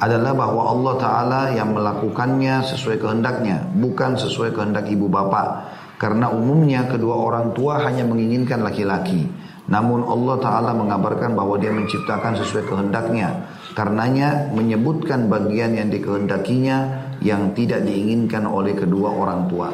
[0.00, 6.84] adalah bahwa Allah Ta'ala yang melakukannya sesuai kehendaknya bukan sesuai kehendak ibu bapak karena umumnya
[6.84, 9.24] kedua orang tua hanya menginginkan laki-laki.
[9.66, 16.78] Namun Allah Ta'ala mengabarkan bahwa dia menciptakan sesuai kehendaknya Karenanya menyebutkan bagian yang dikehendakinya
[17.20, 19.68] yang tidak diinginkan oleh kedua orang tua.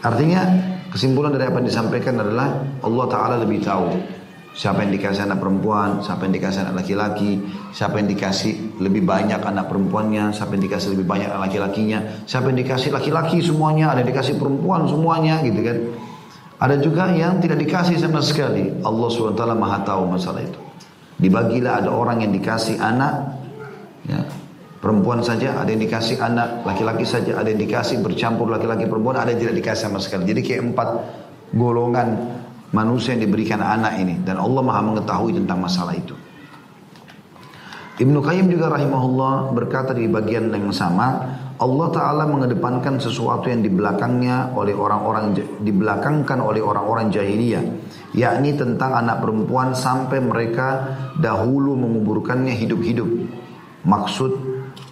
[0.00, 0.40] Artinya
[0.88, 3.92] kesimpulan dari apa yang disampaikan adalah Allah Ta'ala lebih tahu
[4.50, 7.38] Siapa yang dikasih anak perempuan, siapa yang dikasih anak laki-laki,
[7.70, 12.50] siapa yang dikasih lebih banyak anak perempuannya, siapa yang dikasih lebih banyak anak laki-lakinya, siapa
[12.50, 15.78] yang dikasih laki-laki semuanya, ada yang dikasih perempuan semuanya gitu kan.
[16.60, 18.74] Ada juga yang tidak dikasih sama sekali.
[18.82, 20.60] Allah SWT maha tahu masalah itu.
[21.20, 23.36] Dibagilah ada orang yang dikasih anak,
[24.08, 24.24] ya,
[24.80, 29.36] perempuan saja, ada yang dikasih anak, laki-laki saja, ada yang dikasih bercampur laki-laki perempuan, ada
[29.36, 30.24] yang tidak dikasih sama sekali.
[30.32, 30.88] Jadi kayak empat
[31.52, 32.08] golongan
[32.72, 34.16] manusia yang diberikan anak ini.
[34.24, 36.16] Dan Allah maha mengetahui tentang masalah itu.
[38.00, 41.20] Ibnu Qayyim juga rahimahullah berkata di bagian yang sama,
[41.60, 47.64] Allah Ta'ala mengedepankan sesuatu yang di belakangnya oleh orang-orang dibelakangkan oleh orang-orang jahiliyah
[48.16, 53.06] yakni tentang anak perempuan sampai mereka dahulu menguburkannya hidup-hidup.
[53.84, 54.32] Maksud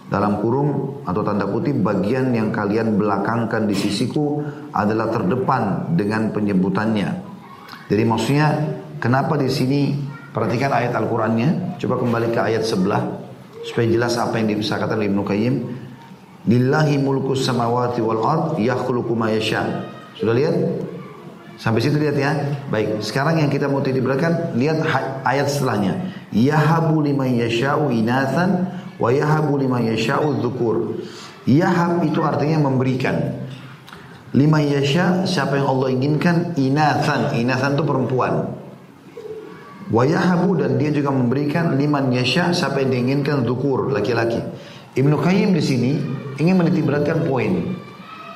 [0.09, 4.41] dalam kurung atau tanda kutip bagian yang kalian belakangkan di sisiku
[4.73, 7.09] adalah terdepan dengan penyebutannya.
[7.89, 8.47] Jadi maksudnya
[8.97, 9.93] kenapa di sini
[10.33, 11.81] perhatikan ayat Al-Qur'annya.
[11.81, 13.01] Coba kembali ke ayat sebelah
[13.61, 15.55] supaya jelas apa yang oleh Ibnu Qayyim
[16.49, 19.85] Lillahi mulku samawati wal ard yakhluqu ma yasha.
[20.17, 20.57] Sudah lihat?
[21.61, 22.31] Sampai situ lihat ya.
[22.73, 24.81] Baik, sekarang yang kita mau belakang lihat
[25.21, 26.09] ayat setelahnya.
[26.33, 28.65] Yahabu liman yasha'u inathan
[28.97, 31.05] wa yahabu liman yasha'u dzukur.
[31.45, 33.45] Yahab itu artinya memberikan.
[34.33, 37.37] Lima yasha siapa yang Allah inginkan inathan.
[37.37, 38.33] Inathan itu perempuan.
[39.89, 44.37] Wa yahabu dan dia juga memberikan liman yasha siapa yang diinginkan dzukur, laki-laki.
[44.93, 45.91] Ibnu Qayyim di sini
[46.39, 47.75] ingin menitik beratkan poin.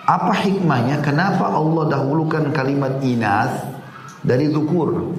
[0.03, 0.99] Apa hikmahnya?
[0.99, 3.63] Kenapa Allah dahulukan kalimat inas
[4.19, 5.15] dari zukur?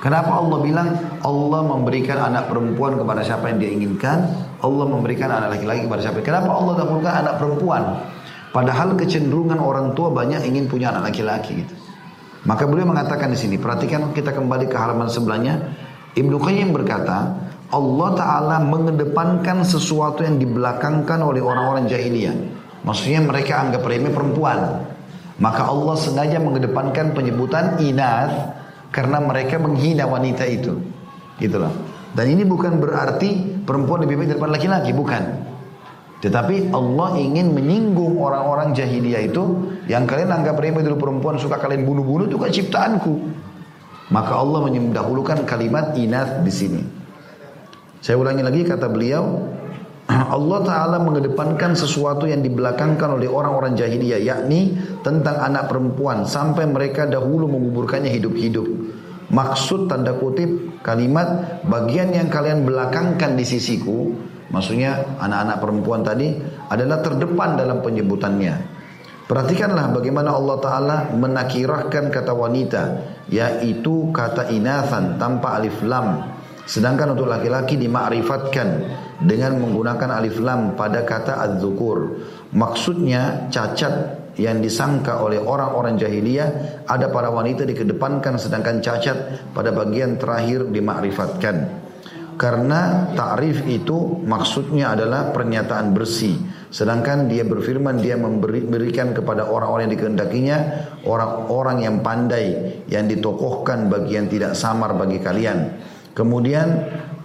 [0.00, 0.88] Kenapa Allah bilang
[1.20, 4.18] Allah memberikan anak perempuan kepada siapa yang dia inginkan?
[4.64, 6.18] Allah memberikan anak laki-laki kepada siapa?
[6.24, 7.82] Kenapa Allah dahulukan anak perempuan?
[8.52, 11.74] Padahal kecenderungan orang tua banyak ingin punya anak laki-laki gitu.
[12.44, 15.72] Maka beliau mengatakan di sini, perhatikan kita kembali ke halaman sebelahnya.
[16.12, 17.32] Ibnu Qayyim berkata,
[17.74, 22.34] Allah Ta'ala mengedepankan sesuatu yang dibelakangkan oleh orang-orang jahiliyah.
[22.86, 24.86] Maksudnya mereka anggap remeh perempuan.
[25.42, 28.54] Maka Allah sengaja mengedepankan penyebutan inath
[28.94, 30.78] karena mereka menghina wanita itu.
[31.42, 31.74] Itulah.
[32.14, 35.22] Dan ini bukan berarti perempuan lebih baik daripada laki-laki, bukan.
[36.22, 41.82] Tetapi Allah ingin menyinggung orang-orang jahiliyah itu yang kalian anggap remeh dulu perempuan suka kalian
[41.82, 43.14] bunuh-bunuh itu kan ciptaanku.
[44.14, 47.03] Maka Allah mendahulukan kalimat inath di sini.
[48.04, 49.48] Saya ulangi lagi kata beliau,
[50.36, 57.08] Allah Ta'ala mengedepankan sesuatu yang dibelakangkan oleh orang-orang jahiliyah yakni tentang anak perempuan sampai mereka
[57.08, 58.68] dahulu menguburkannya hidup-hidup.
[59.32, 64.12] Maksud tanda kutip kalimat bagian yang kalian belakangkan di sisiku
[64.52, 66.28] maksudnya anak-anak perempuan tadi
[66.68, 68.76] adalah terdepan dalam penyebutannya.
[69.24, 72.82] Perhatikanlah bagaimana Allah Ta'ala menakirahkan kata wanita
[73.32, 76.33] Yaitu kata inathan tanpa alif lam
[76.64, 78.68] Sedangkan untuk laki-laki dimakrifatkan
[79.20, 82.24] dengan menggunakan alif lam pada kata az-zukur.
[82.56, 90.16] Maksudnya cacat yang disangka oleh orang-orang jahiliyah ada para wanita dikedepankan sedangkan cacat pada bagian
[90.16, 91.84] terakhir dimakrifatkan.
[92.34, 96.34] Karena ta'rif itu maksudnya adalah pernyataan bersih.
[96.66, 100.58] Sedangkan dia berfirman dia memberikan kepada orang-orang yang dikehendakinya
[101.06, 105.78] orang-orang yang pandai yang ditokohkan bagian tidak samar bagi kalian.
[106.14, 106.66] Kemudian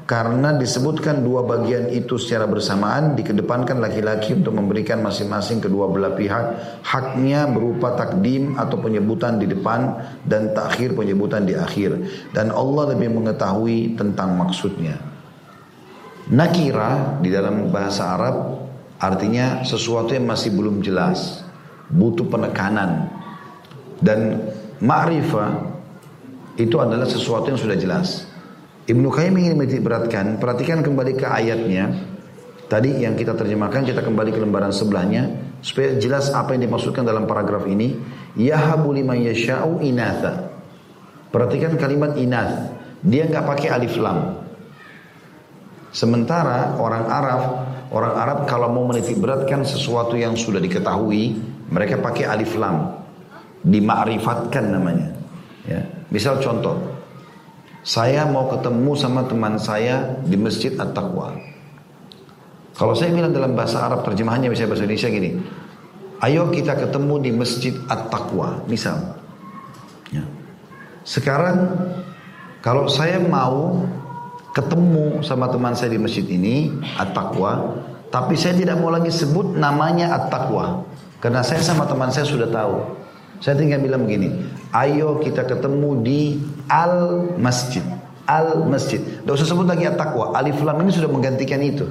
[0.10, 6.46] karena disebutkan dua bagian itu secara bersamaan dikedepankan laki-laki untuk memberikan masing-masing kedua belah pihak
[6.82, 11.94] haknya berupa takdim atau penyebutan di depan dan takhir penyebutan di akhir
[12.34, 14.98] dan Allah lebih mengetahui tentang maksudnya.
[16.34, 18.66] Nakira di dalam bahasa Arab
[18.98, 21.46] artinya sesuatu yang masih belum jelas,
[21.94, 23.14] butuh penekanan
[24.02, 24.42] dan
[24.82, 25.70] ma'rifah
[26.58, 28.29] itu adalah sesuatu yang sudah jelas.
[28.90, 31.94] Ibnu Qayyim ingin beratkan, perhatikan kembali ke ayatnya.
[32.66, 37.30] Tadi yang kita terjemahkan, kita kembali ke lembaran sebelahnya supaya jelas apa yang dimaksudkan dalam
[37.30, 37.98] paragraf ini.
[38.34, 40.50] Yahabu liman yasha'u inatha.
[41.30, 42.74] Perhatikan kalimat inath.
[43.06, 44.42] Dia nggak pakai alif lam.
[45.94, 47.42] Sementara orang Arab,
[47.94, 51.38] orang Arab kalau mau menitik beratkan sesuatu yang sudah diketahui,
[51.70, 53.02] mereka pakai alif lam.
[53.62, 55.14] Dimakrifatkan namanya.
[55.66, 55.82] Ya.
[56.10, 56.99] Misal contoh,
[57.84, 61.36] saya mau ketemu sama teman saya di Masjid At-Taqwa.
[62.76, 65.32] Kalau saya bilang dalam bahasa Arab terjemahannya bisa bahasa Indonesia gini.
[66.20, 69.20] Ayo kita ketemu di Masjid At-Taqwa, misal.
[70.12, 70.24] Ya.
[71.08, 71.80] Sekarang
[72.60, 73.88] kalau saya mau
[74.52, 77.80] ketemu sama teman saya di masjid ini At-Taqwa,
[78.12, 80.84] tapi saya tidak mau lagi sebut namanya At-Taqwa.
[81.24, 82.84] Karena saya sama teman saya sudah tahu.
[83.40, 84.36] Saya tinggal bilang begini,
[84.76, 86.22] ayo kita ketemu di
[86.70, 87.84] Al Masjid.
[88.30, 89.02] Al Masjid.
[89.02, 90.38] Tidak usah sebut lagi at-taqwa.
[90.38, 91.86] Alif lam ini sudah menggantikan itu.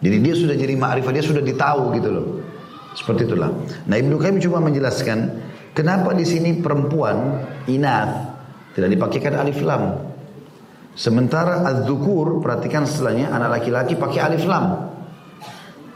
[0.00, 2.26] Jadi dia sudah jadi ma'rifah, dia sudah ditahu gitu loh.
[2.96, 3.52] Seperti itulah.
[3.88, 5.18] Nah Ibnu Qayyim coba menjelaskan
[5.76, 8.30] kenapa di sini perempuan inat
[8.74, 10.10] tidak dipakaikan alif lam.
[10.96, 14.90] Sementara az-zukur perhatikan setelahnya anak laki-laki pakai alif lam.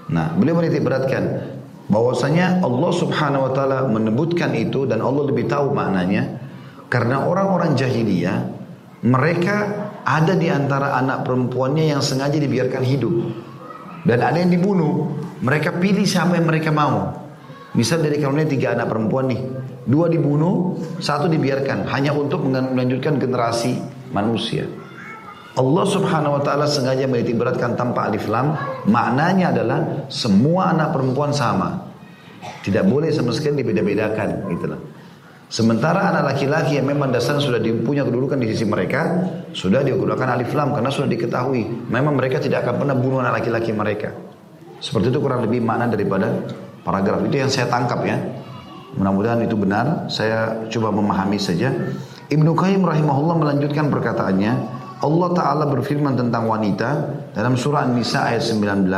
[0.05, 1.55] Nah, beliau menitik beratkan
[1.89, 6.44] bahwasanya Allah Subhanahu wa taala menyebutkan itu dan Allah lebih tahu maknanya
[6.95, 8.55] karena orang-orang jahiliyah
[9.03, 13.15] mereka ada di antara anak perempuannya yang sengaja dibiarkan hidup.
[14.07, 15.11] Dan ada yang dibunuh.
[15.43, 17.11] Mereka pilih siapa yang mereka mau.
[17.75, 19.43] Misal dari karunia tiga anak perempuan nih.
[19.85, 21.91] Dua dibunuh, satu dibiarkan.
[21.91, 23.75] Hanya untuk melanjutkan generasi
[24.15, 24.65] manusia.
[25.59, 28.55] Allah subhanahu wa ta'ala sengaja menitik beratkan tanpa alif lam.
[28.87, 31.91] Maknanya adalah semua anak perempuan sama.
[32.63, 34.49] Tidak boleh sama sekali dibeda-bedakan.
[34.49, 34.94] Gitu lah.
[35.53, 40.51] Sementara anak laki-laki yang memang dasarnya sudah punya kedudukan di sisi mereka, sudah digunakan alif
[40.57, 41.89] lam karena sudah diketahui.
[41.93, 44.11] Memang mereka tidak akan pernah bunuh anak laki-laki mereka.
[44.81, 46.29] Seperti itu kurang lebih makna daripada
[46.83, 48.19] paragraf itu yang saya tangkap ya.
[48.95, 50.07] Mudah-mudahan itu benar.
[50.11, 51.71] Saya coba memahami saja.
[52.31, 54.53] Ibnu Qayyim rahimahullah melanjutkan perkataannya.
[55.05, 56.91] Allah Ta'ala berfirman tentang wanita
[57.37, 58.89] dalam surah An-Nisa ayat 19.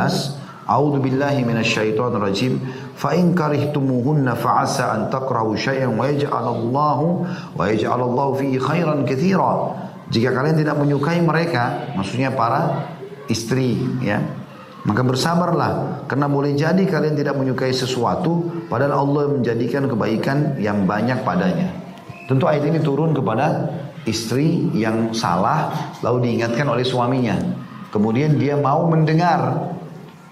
[0.66, 2.59] A'udzu billahi minasyaitonir rajim.
[2.96, 7.04] Fa in karihtumuhunna fa'asa an takrahu syai'an wa yaj'alallahu
[7.52, 9.76] wa yaj'alallahu fihi khairan katsira.
[10.09, 12.88] Jika kalian tidak menyukai mereka, maksudnya para
[13.28, 14.24] istri ya.
[14.87, 21.26] Maka bersabarlah karena boleh jadi kalian tidak menyukai sesuatu padahal Allah menjadikan kebaikan yang banyak
[21.26, 21.74] padanya.
[22.30, 23.66] Tentu ayat ini turun kepada
[24.06, 25.74] istri yang salah
[26.06, 27.35] lalu diingatkan oleh suaminya.
[27.90, 29.74] Kemudian dia mau mendengar,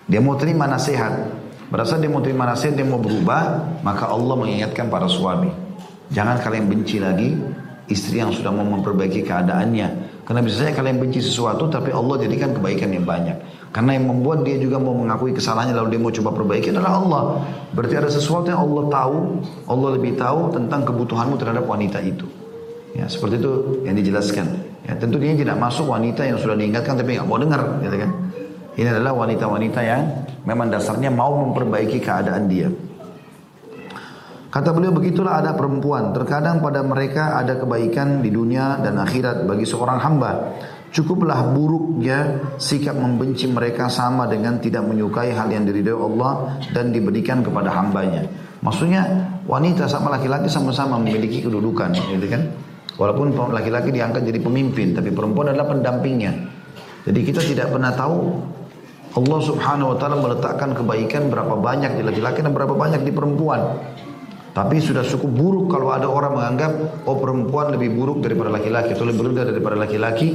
[0.06, 1.43] dia mau terima nasihat.
[1.74, 5.50] Pada saat dia mau terima nasihat, dia mau berubah, maka Allah mengingatkan para suami.
[6.14, 7.34] Jangan kalian benci lagi
[7.90, 10.22] istri yang sudah mau memperbaiki keadaannya.
[10.22, 13.42] Karena bisa saja kalian benci sesuatu, tapi Allah jadikan kebaikan yang banyak.
[13.74, 17.22] Karena yang membuat dia juga mau mengakui kesalahannya lalu dia mau coba perbaiki adalah Allah.
[17.74, 19.18] Berarti ada sesuatu yang Allah tahu,
[19.66, 22.30] Allah lebih tahu tentang kebutuhanmu terhadap wanita itu.
[22.94, 24.46] Ya, seperti itu yang dijelaskan.
[24.86, 28.10] Ya, tentu dia tidak masuk wanita yang sudah diingatkan tapi nggak mau dengar, gitu kan?
[28.74, 30.02] Ini adalah wanita-wanita yang
[30.42, 32.66] memang dasarnya mau memperbaiki keadaan dia.
[34.50, 36.14] Kata beliau begitulah ada perempuan.
[36.14, 40.54] Terkadang pada mereka ada kebaikan di dunia dan akhirat bagi seorang hamba.
[40.94, 47.42] Cukuplah buruknya sikap membenci mereka sama dengan tidak menyukai hal yang diridhoi Allah dan diberikan
[47.42, 48.30] kepada hambanya.
[48.62, 49.02] Maksudnya
[49.42, 52.46] wanita sama laki-laki sama-sama memiliki kedudukan, gitu kan?
[52.94, 56.30] Walaupun laki-laki diangkat jadi pemimpin, tapi perempuan adalah pendampingnya.
[57.04, 58.38] Jadi kita tidak pernah tahu
[59.14, 63.78] Allah subhanahu wa ta'ala meletakkan kebaikan berapa banyak di laki-laki dan berapa banyak di perempuan.
[64.54, 69.06] Tapi sudah cukup buruk kalau ada orang menganggap oh perempuan lebih buruk daripada laki-laki atau
[69.06, 70.34] lebih rendah daripada laki-laki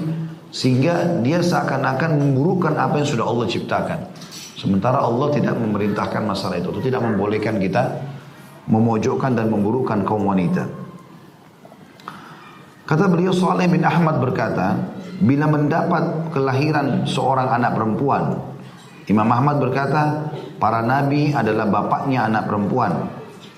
[0.52, 4.00] sehingga dia seakan-akan memburukkan apa yang sudah Allah ciptakan.
[4.60, 7.96] Sementara Allah tidak memerintahkan masalah itu, atau tidak membolehkan kita
[8.68, 10.68] memojokkan dan memburukkan kaum wanita.
[12.84, 14.76] Kata beliau Saleh bin Ahmad berkata,
[15.24, 18.49] bila mendapat kelahiran seorang anak perempuan,
[19.10, 20.30] Imam Ahmad berkata,
[20.62, 23.10] para nabi adalah bapaknya anak perempuan.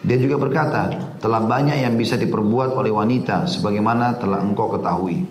[0.01, 5.27] Dia juga berkata, telah banyak yang bisa diperbuat oleh wanita sebagaimana telah engkau ketahui.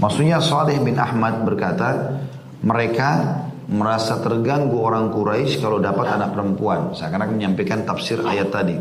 [0.00, 2.16] Maksudnya Saleh bin Ahmad berkata,
[2.64, 6.96] mereka merasa terganggu orang Quraisy kalau dapat anak perempuan.
[6.96, 8.74] Saya akan menyampaikan tafsir ayat tadi.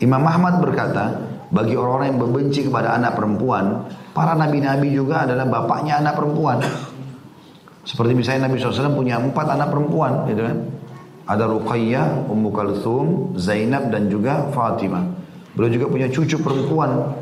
[0.00, 1.12] Imam Ahmad berkata,
[1.52, 3.84] bagi orang-orang yang membenci kepada anak perempuan,
[4.16, 6.58] para nabi-nabi juga adalah bapaknya anak perempuan.
[7.82, 10.58] Seperti misalnya Nabi SAW punya empat anak perempuan, gitu kan?
[11.30, 13.06] Ada Ruqayyah, Ummu Kalthum,
[13.38, 15.04] Zainab dan juga Fatimah.
[15.54, 17.16] Beliau juga punya cucu perempuan.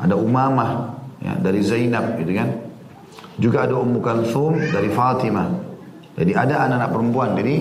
[0.00, 2.48] Ada Umamah, ya, dari Zainab gitu kan.
[3.36, 5.48] Juga ada Ummu Kalthum dari Fatimah.
[6.14, 7.28] Jadi ada anak-anak perempuan.
[7.36, 7.54] Jadi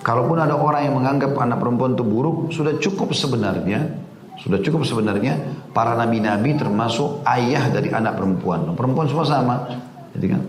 [0.00, 5.34] kalaupun ada orang yang menganggap anak perempuan itu buruk, sudah cukup sebenarnya sudah cukup sebenarnya
[5.74, 8.70] para nabi-nabi termasuk ayah dari anak perempuan.
[8.78, 9.66] Perempuan semua sama.
[10.14, 10.40] Jadi kan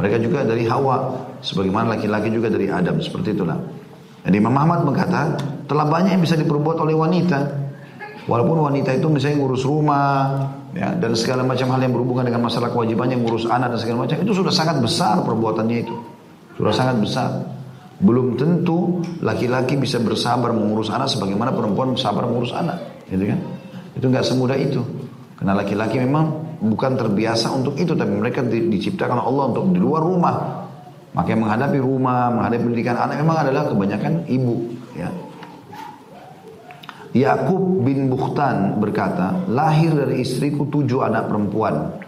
[0.00, 1.12] mereka juga dari Hawa
[1.44, 3.60] sebagaimana laki-laki juga dari Adam seperti itulah.
[4.24, 5.36] Jadi Imam Ahmad berkata,
[5.68, 7.68] telah banyak yang bisa diperbuat oleh wanita.
[8.24, 10.40] Walaupun wanita itu misalnya ngurus rumah,
[10.72, 14.16] ya, dan segala macam hal yang berhubungan dengan masalah kewajibannya ngurus anak dan segala macam
[14.24, 15.96] itu sudah sangat besar perbuatannya itu.
[16.56, 17.30] Sudah sangat besar.
[18.00, 23.04] Belum tentu laki-laki bisa bersabar mengurus anak sebagaimana perempuan bersabar mengurus anak.
[23.08, 23.38] Gitu kan?
[23.96, 24.80] Itu nggak semudah itu.
[25.36, 30.04] Karena laki-laki memang bukan terbiasa untuk itu tapi mereka di, diciptakan Allah untuk di luar
[30.04, 30.36] rumah
[31.10, 34.54] maka menghadapi rumah menghadapi pendidikan anak memang adalah kebanyakan ibu
[34.94, 35.10] ya
[37.10, 41.98] Yakub bin Bukhtan berkata, lahir dari istriku tujuh anak perempuan.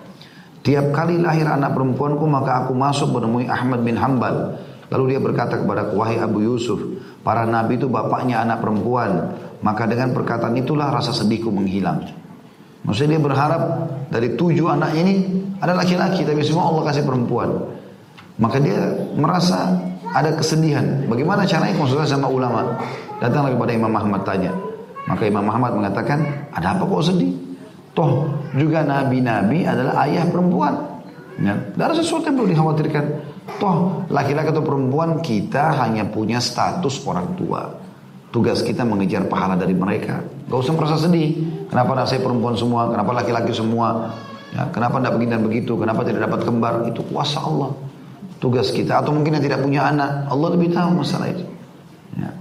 [0.63, 4.63] Tiap kali lahir anak perempuanku maka aku masuk menemui Ahmad bin Hambal.
[4.95, 6.79] Lalu dia berkata kepada wahai Abu Yusuf,
[7.27, 9.35] para nabi itu bapaknya anak perempuan.
[9.59, 12.07] Maka dengan perkataan itulah rasa sedihku menghilang.
[12.83, 13.63] Maksudnya dia berharap
[14.11, 17.51] dari tujuh anak ini ada laki-laki tapi semua Allah kasih perempuan.
[18.43, 18.79] Maka dia
[19.15, 19.79] merasa
[20.13, 21.07] ada kesedihan.
[21.07, 22.75] Bagaimana caranya konsultasi sama ulama?
[23.23, 24.51] Datanglah kepada Imam Ahmad tanya.
[25.07, 27.35] Maka Imam Muhammad mengatakan, ada apa kok sedih?
[27.93, 30.75] Toh juga nabi-nabi adalah ayah perempuan.
[31.41, 33.05] Ya, tidak ada sesuatu yang perlu dikhawatirkan.
[33.59, 33.77] Toh
[34.09, 37.82] laki-laki atau perempuan kita hanya punya status orang tua.
[38.33, 40.25] Tugas kita mengejar pahala dari mereka.
[40.49, 41.37] Gak usah merasa sedih.
[41.69, 42.89] Kenapa anak saya perempuan semua?
[42.89, 44.09] Kenapa laki-laki semua?
[44.57, 45.73] Ya, kenapa tidak begini dan begitu?
[45.77, 46.75] Kenapa tidak dapat kembar?
[46.89, 47.77] Itu kuasa Allah.
[48.41, 49.05] Tugas kita.
[49.05, 50.33] Atau mungkin yang tidak punya anak.
[50.33, 51.45] Allah lebih tahu masalah itu.
[52.17, 52.33] Ya.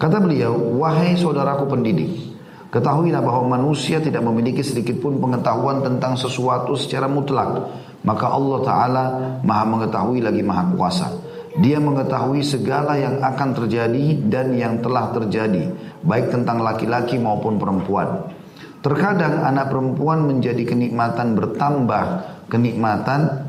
[0.00, 2.32] Kata beliau, wahai saudaraku pendidik,
[2.72, 7.68] ketahuilah bahwa manusia tidak memiliki sedikit pun pengetahuan tentang sesuatu secara mutlak.
[8.00, 9.04] Maka Allah Ta'ala
[9.44, 11.27] maha mengetahui lagi maha kuasa.
[11.58, 15.74] Dia mengetahui segala yang akan terjadi dan yang telah terjadi,
[16.06, 18.30] baik tentang laki-laki maupun perempuan.
[18.78, 22.04] Terkadang anak perempuan menjadi kenikmatan bertambah
[22.46, 23.48] kenikmatan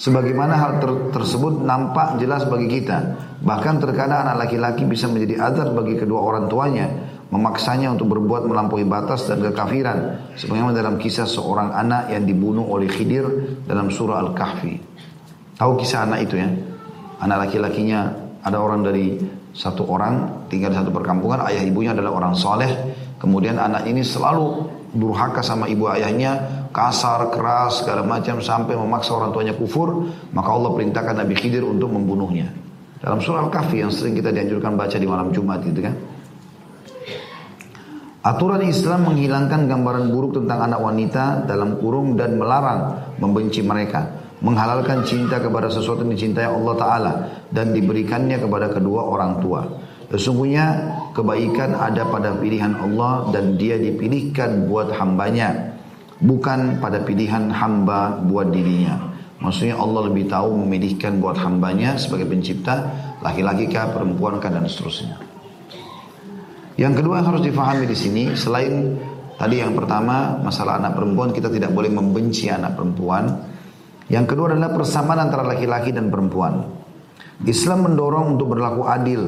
[0.00, 3.20] Sebagaimana hal ter tersebut nampak jelas bagi kita.
[3.44, 6.88] Bahkan terkadang anak laki-laki bisa menjadi azab bagi kedua orang tuanya.
[7.28, 10.32] Memaksanya untuk berbuat melampaui batas dan kekafiran.
[10.40, 13.28] Sebagaimana dalam kisah seorang anak yang dibunuh oleh Khidir
[13.68, 14.80] dalam surah Al-Kahfi.
[15.60, 16.48] Tahu kisah anak itu ya?
[17.20, 18.08] Anak laki-lakinya
[18.40, 19.20] ada orang dari
[19.52, 21.44] satu orang tinggal di satu perkampungan.
[21.44, 22.70] Ayah ibunya adalah orang soleh.
[23.20, 24.64] Kemudian anak ini selalu
[24.96, 30.70] durhaka sama ibu ayahnya kasar, keras, segala macam sampai memaksa orang tuanya kufur, maka Allah
[30.72, 32.48] perintahkan Nabi Khidir untuk membunuhnya.
[33.00, 35.94] Dalam surah Al-Kahfi yang sering kita dianjurkan baca di malam Jumat gitu kan.
[38.20, 44.19] Aturan Islam menghilangkan gambaran buruk tentang anak wanita dalam kurung dan melarang membenci mereka.
[44.40, 47.12] Menghalalkan cinta kepada sesuatu yang dicintai Allah Ta'ala
[47.52, 49.68] dan diberikannya kepada kedua orang tua.
[50.10, 55.70] Sesungguhnya kebaikan ada pada pilihan Allah dan dia dipilihkan buat hambanya
[56.20, 59.10] bukan pada pilihan hamba buat dirinya.
[59.40, 62.92] Maksudnya Allah lebih tahu memilihkan buat hambanya sebagai pencipta,
[63.24, 65.16] laki-laki kah, perempuan kah, dan seterusnya.
[66.76, 69.00] Yang kedua yang harus difahami di sini, selain
[69.40, 73.48] tadi yang pertama, masalah anak perempuan, kita tidak boleh membenci anak perempuan.
[74.10, 76.66] Yang kedua adalah persamaan antara laki-laki dan perempuan.
[77.46, 79.22] Islam mendorong untuk berlaku adil.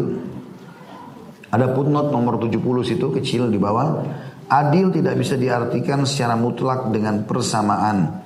[1.54, 4.02] Ada footnote nomor 70 situ kecil di bawah.
[4.50, 8.20] Adil tidak bisa diartikan secara mutlak dengan persamaan.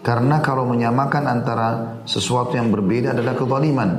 [0.00, 3.90] Karena kalau menyamakan antara sesuatu yang berbeda adalah kezaliman.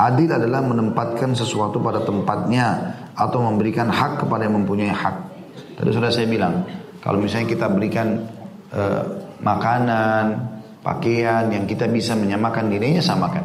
[0.00, 5.16] Adil adalah menempatkan sesuatu pada tempatnya atau memberikan hak kepada yang mempunyai hak.
[5.76, 6.64] Tadi sudah saya bilang,
[7.04, 8.24] kalau misalnya kita berikan
[8.72, 9.02] uh,
[9.44, 10.24] makanan,
[10.80, 13.44] pakaian yang kita bisa menyamakan nilainya samakan.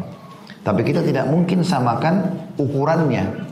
[0.66, 3.46] Tapi kita tidak mungkin samakan ukurannya.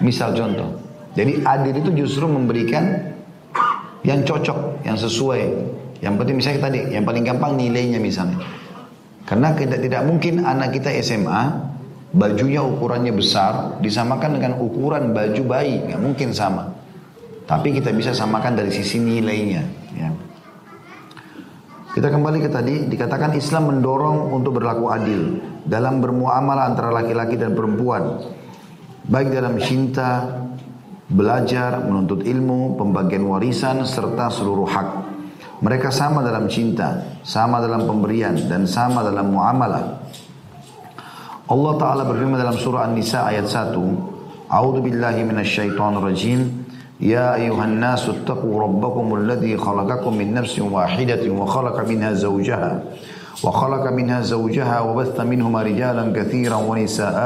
[0.00, 0.80] Misal contoh.
[1.12, 3.12] Jadi adil itu justru memberikan
[4.02, 5.42] yang cocok, yang sesuai.
[6.00, 8.40] Yang penting misalnya tadi, yang paling gampang nilainya misalnya.
[9.28, 11.70] Karena tidak tidak mungkin anak kita SMA
[12.12, 16.72] bajunya ukurannya besar disamakan dengan ukuran baju bayi, nggak mungkin sama.
[17.46, 19.62] Tapi kita bisa samakan dari sisi nilainya.
[19.92, 20.08] Ya.
[21.92, 27.52] Kita kembali ke tadi, dikatakan Islam mendorong untuk berlaku adil dalam bermuamalah antara laki-laki dan
[27.52, 28.16] perempuan.
[29.04, 30.24] Baik dalam cinta,
[31.12, 34.88] belajar, menuntut ilmu, pembagian warisan, serta seluruh hak.
[35.60, 39.84] Mereka sama dalam cinta, sama dalam pemberian, dan sama dalam muamalah.
[41.44, 46.61] Allah Ta'ala berfirman dalam surah An-Nisa ayat 1, A'udhu billahi rajim,
[47.01, 52.81] يا أيها الناس اتقوا ربكم الذي خلقكم من نفس واحدة وخلق منها زوجها
[53.43, 57.17] وخلق منها زوجها وبث منهما رجالا كثيرا ونساء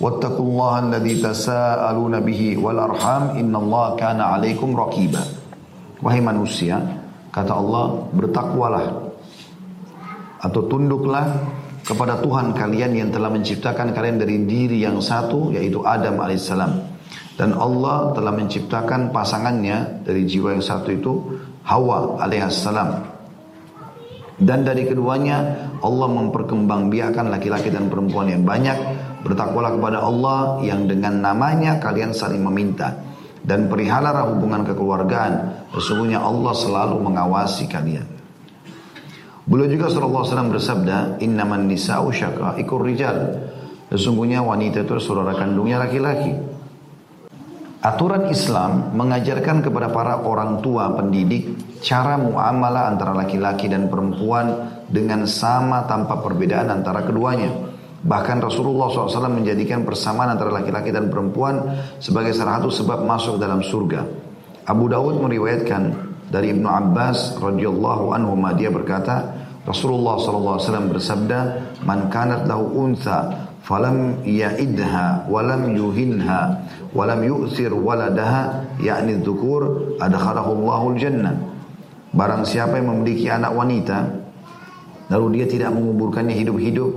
[0.00, 5.24] واتقوا الله الذي تساءلون به والأرحام إن الله كان عليكم رقيبا
[5.96, 6.76] Wahai manusia,
[7.32, 8.84] kata Allah, bertakwalah
[10.44, 11.24] atau tunduklah
[11.88, 16.89] kepada Tuhan kalian yang telah menciptakan kalian dari diri yang satu, yaitu Adam alaihissalam
[17.41, 21.13] dan Allah telah menciptakan pasangannya dari jiwa yang satu itu
[21.65, 23.01] Hawa alaihissalam.
[24.37, 28.77] Dan dari keduanya Allah memperkembangbiakan laki-laki dan perempuan yang banyak.
[29.25, 32.93] Bertakwalah kepada Allah yang dengan namanya kalian saling meminta.
[33.41, 35.65] Dan perihalalah hubungan kekeluargaan.
[35.73, 38.05] Sesungguhnya Allah selalu mengawasi kalian.
[39.49, 42.13] Beliau juga wasallam bersabda, "Innaman nisa'u
[42.61, 43.17] ikur rijal."
[43.89, 46.50] Sesungguhnya wanita itu saudara kandungnya laki-laki.
[47.81, 55.25] Aturan Islam mengajarkan kepada para orang tua pendidik cara muamalah antara laki-laki dan perempuan dengan
[55.25, 57.49] sama tanpa perbedaan antara keduanya.
[58.05, 61.57] Bahkan Rasulullah SAW menjadikan persamaan antara laki-laki dan perempuan
[61.97, 64.05] sebagai salah satu sebab masuk dalam surga.
[64.69, 65.81] Abu Dawud meriwayatkan
[66.29, 71.39] dari Ibnu Abbas radhiyallahu anhu dia berkata, Rasulullah SAW bersabda,
[71.81, 80.97] "Man kanat lahu untha falam ya'idha walam yuhinha walam yu'thir waladaha yakni dzukur adkhalahu Allahul
[80.99, 81.35] jannah.
[82.11, 84.19] Barang siapa yang memiliki anak wanita
[85.11, 86.91] lalu dia tidak menguburkannya hidup-hidup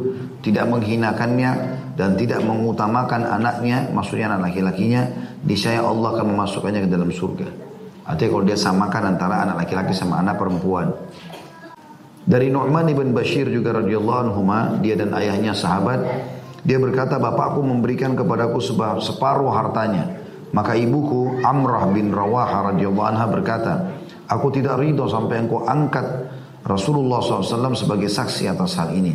[0.44, 1.50] tidak menghinakannya
[1.96, 5.08] dan tidak mengutamakan anaknya maksudnya anak laki-lakinya
[5.40, 7.48] disaya Allah akan memasukkannya ke dalam surga.
[8.04, 10.92] Artinya kalau dia samakan antara anak laki-laki sama anak perempuan.
[12.24, 14.40] Dari Nu'man ibn Bashir juga radhiyallahu anhu
[14.84, 16.00] dia dan ayahnya sahabat
[16.64, 18.56] dia berkata, bapakku memberikan kepadaku
[18.98, 20.16] separuh hartanya.
[20.56, 23.72] Maka ibuku Amrah bin Rawaha radhiyallahu anha berkata,
[24.24, 26.06] aku tidak ridho sampai engkau angkat
[26.64, 29.12] Rasulullah SAW sebagai saksi atas hal ini.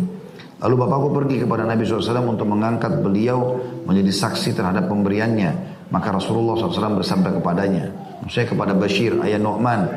[0.62, 5.82] Lalu bapakku pergi kepada Nabi SAW untuk mengangkat beliau menjadi saksi terhadap pemberiannya.
[5.90, 7.90] Maka Rasulullah SAW bersabda kepadanya,
[8.30, 9.90] saya kepada Bashir, ayah Nu'man,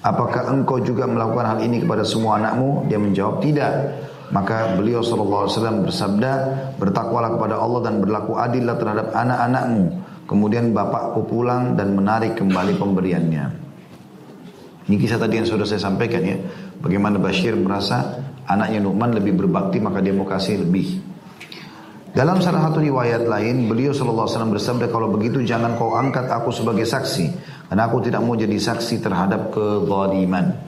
[0.00, 2.88] apakah engkau juga melakukan hal ini kepada semua anakmu?
[2.88, 3.74] Dia menjawab, tidak.
[4.34, 6.32] Maka beliau SAW bersabda,
[6.82, 9.84] bertakwalah kepada Allah dan berlaku adillah terhadap anak-anakmu.
[10.26, 13.44] Kemudian bapakku pulang dan menarik kembali pemberiannya.
[14.86, 16.38] Ini kisah tadi yang sudah saya sampaikan ya.
[16.82, 21.14] Bagaimana Bashir merasa anaknya Nu'man lebih berbakti maka dia mau kasih lebih.
[22.16, 26.88] Dalam salah satu riwayat lain, beliau SAW bersabda, kalau begitu jangan kau angkat aku sebagai
[26.88, 27.28] saksi.
[27.68, 30.65] Karena aku tidak mau jadi saksi terhadap kezaliman.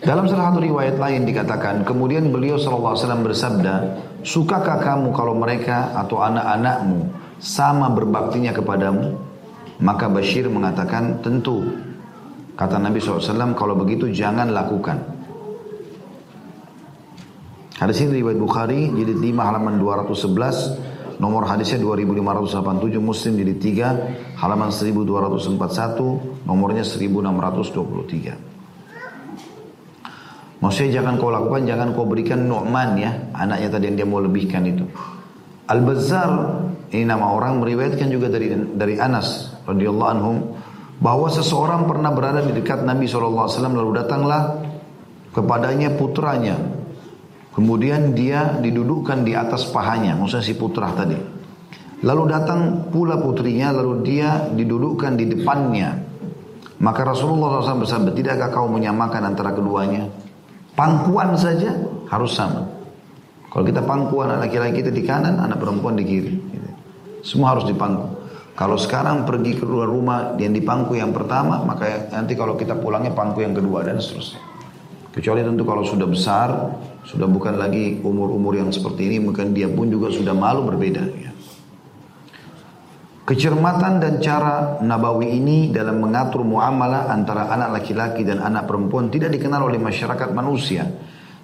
[0.00, 6.24] Dalam salah satu riwayat lain dikatakan, kemudian beliau SAW bersabda, sukakah kamu kalau mereka atau
[6.24, 7.04] anak-anakmu
[7.36, 9.12] sama berbaktinya kepadamu?
[9.84, 11.68] Maka Bashir mengatakan, tentu.
[12.56, 15.04] Kata Nabi SAW, kalau begitu jangan lakukan.
[17.76, 24.72] Hadis ini riwayat Bukhari, jilid 5 halaman 211, nomor hadisnya 2587, Muslim jilid 3, halaman
[24.72, 28.49] 1241, nomornya 1623.
[30.60, 34.60] Maksudnya jangan kau lakukan, jangan kau berikan Nu'man ya, anaknya tadi yang dia mau lebihkan
[34.68, 34.84] itu.
[35.72, 36.30] Al-Bazzar,
[36.92, 40.36] ini nama orang meriwayatkan juga dari dari Anas radhiyallahu anhum
[41.00, 44.60] bahwa seseorang pernah berada di dekat Nabi SAW lalu datanglah
[45.32, 46.60] kepadanya putranya.
[47.50, 51.18] Kemudian dia didudukkan di atas pahanya, maksudnya si putra tadi.
[52.00, 55.88] Lalu datang pula putrinya, lalu dia didudukkan di depannya.
[56.80, 60.08] Maka Rasulullah SAW bersabda, tidakkah kau menyamakan antara keduanya?
[60.80, 61.76] Pangkuan saja
[62.08, 62.64] harus sama.
[63.52, 66.32] Kalau kita pangkuan anak laki-laki kita di kanan, anak perempuan di kiri.
[67.20, 68.16] Semua harus dipangku.
[68.56, 73.12] Kalau sekarang pergi ke luar rumah yang dipangku yang pertama, maka nanti kalau kita pulangnya
[73.12, 74.40] pangku yang kedua dan seterusnya.
[75.12, 76.48] Kecuali tentu kalau sudah besar,
[77.04, 81.04] sudah bukan lagi umur-umur yang seperti ini, mungkin dia pun juga sudah malu berbeda.
[81.12, 81.29] Ya.
[83.30, 89.30] Kecermatan dan cara Nabawi ini dalam mengatur muamalah antara anak laki-laki dan anak perempuan tidak
[89.30, 90.82] dikenal oleh masyarakat manusia.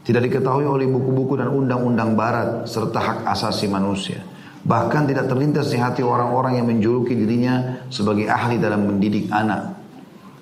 [0.02, 4.18] Tidak diketahui oleh buku-buku dan undang-undang barat serta hak asasi manusia.
[4.66, 9.78] Bahkan tidak terlintas di hati orang-orang yang menjuluki dirinya sebagai ahli dalam mendidik anak.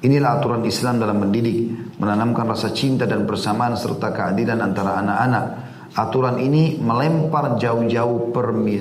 [0.01, 5.45] Inilah aturan Islam dalam mendidik, menanamkan rasa cinta dan persamaan serta keadilan antara anak-anak.
[5.93, 8.33] Aturan ini melempar jauh-jauh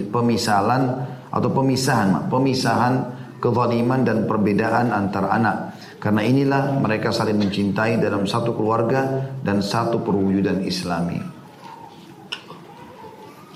[0.07, 2.93] pemisalan atau pemisahan, pemisahan
[3.41, 5.57] kezaliman dan perbedaan antara anak.
[5.97, 11.17] Karena inilah mereka saling mencintai dalam satu keluarga dan satu perwujudan islami.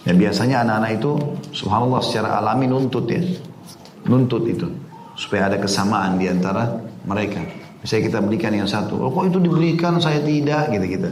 [0.08, 1.12] Dan biasanya anak-anak itu
[1.52, 3.20] subhanallah secara alami nuntut ya.
[4.08, 4.68] Nuntut itu.
[5.20, 7.44] Supaya ada kesamaan di antara mereka.
[7.84, 11.12] Misalnya kita berikan yang satu, oh kok itu diberikan saya tidak gitu-gitu.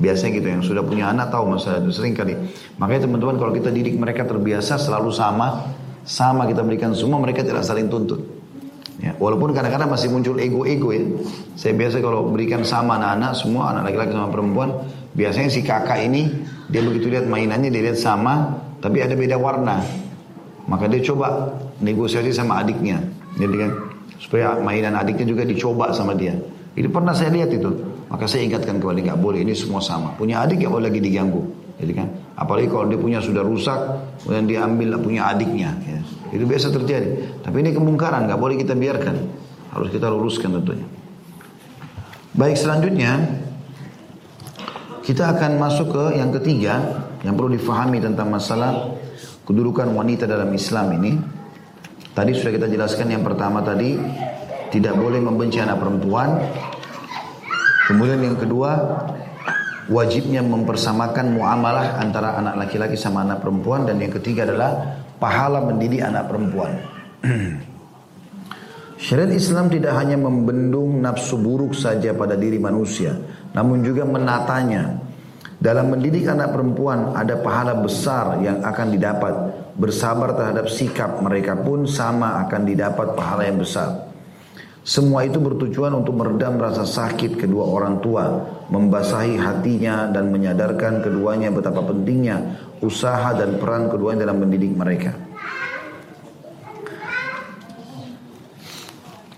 [0.00, 2.32] Biasanya gitu yang sudah punya anak tahu masalah itu sering kali.
[2.80, 5.68] Makanya teman-teman kalau kita didik mereka terbiasa selalu sama,
[6.10, 8.18] sama kita berikan semua mereka tidak saling tuntut.
[9.00, 11.06] Ya, walaupun kadang-kadang masih muncul ego-ego ya.
[11.54, 14.68] Saya biasa kalau berikan sama anak-anak semua anak laki-laki sama perempuan,
[15.14, 16.28] biasanya si kakak ini
[16.68, 19.80] dia begitu lihat mainannya dia lihat sama, tapi ada beda warna.
[20.68, 23.00] Maka dia coba negosiasi sama adiknya.
[23.38, 23.70] Jadi kan
[24.20, 26.36] supaya mainan adiknya juga dicoba sama dia.
[26.76, 27.70] Itu pernah saya lihat itu.
[28.10, 30.12] Maka saya ingatkan kepada nggak boleh ini semua sama.
[30.18, 31.40] Punya adik ya boleh lagi diganggu.
[31.80, 32.06] Jadi kan,
[32.40, 33.76] apalagi kalau dia punya sudah rusak,
[34.24, 35.76] kemudian dia ambil punya adiknya.
[35.84, 36.00] Ya.
[36.32, 37.38] Itu biasa terjadi.
[37.44, 39.16] Tapi ini kemungkaran, nggak boleh kita biarkan.
[39.76, 40.88] Harus kita luruskan tentunya.
[42.34, 43.20] Baik selanjutnya,
[45.04, 48.96] kita akan masuk ke yang ketiga yang perlu difahami tentang masalah
[49.44, 51.12] kedudukan wanita dalam Islam ini.
[52.10, 53.94] Tadi sudah kita jelaskan yang pertama tadi
[54.70, 56.38] tidak boleh membenci anak perempuan.
[57.90, 58.70] Kemudian yang kedua
[59.90, 66.00] wajibnya mempersamakan muamalah antara anak laki-laki sama anak perempuan dan yang ketiga adalah pahala mendidik
[66.00, 66.72] anak perempuan.
[69.00, 73.16] Syariat Islam tidak hanya membendung nafsu buruk saja pada diri manusia,
[73.50, 75.10] namun juga menatanya.
[75.60, 79.34] Dalam mendidik anak perempuan ada pahala besar yang akan didapat
[79.76, 84.09] bersabar terhadap sikap mereka pun sama akan didapat pahala yang besar.
[84.80, 88.32] Semua itu bertujuan untuk meredam rasa sakit kedua orang tua,
[88.72, 95.12] membasahi hatinya dan menyadarkan keduanya betapa pentingnya usaha dan peran keduanya dalam mendidik mereka.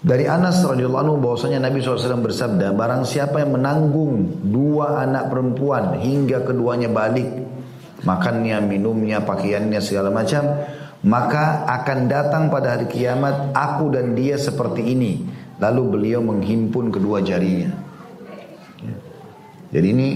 [0.02, 5.94] Dari Anas radhiyallahu anhu bahwasanya Nabi SAW bersabda, barang siapa yang menanggung dua anak perempuan
[6.02, 7.30] hingga keduanya balik
[8.02, 10.42] makannya, minumnya, pakaiannya segala macam,
[11.02, 15.12] maka akan datang pada hari kiamat aku dan dia seperti ini.
[15.58, 17.70] Lalu beliau menghimpun kedua jarinya.
[19.72, 20.08] Jadi ini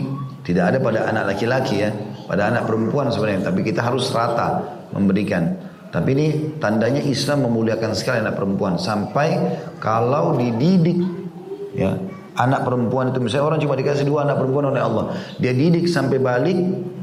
[0.42, 1.90] tidak ada pada anak laki-laki ya,
[2.26, 4.62] pada anak perempuan sebenarnya, tapi kita harus rata
[4.92, 5.54] memberikan.
[5.90, 6.26] Tapi ini
[6.60, 9.38] tandanya Islam memuliakan sekali anak perempuan sampai
[9.80, 10.98] kalau dididik
[11.72, 11.94] ya
[12.36, 15.04] anak perempuan itu misalnya orang cuma dikasih dua anak perempuan oleh Allah,
[15.40, 16.58] dia didik sampai balik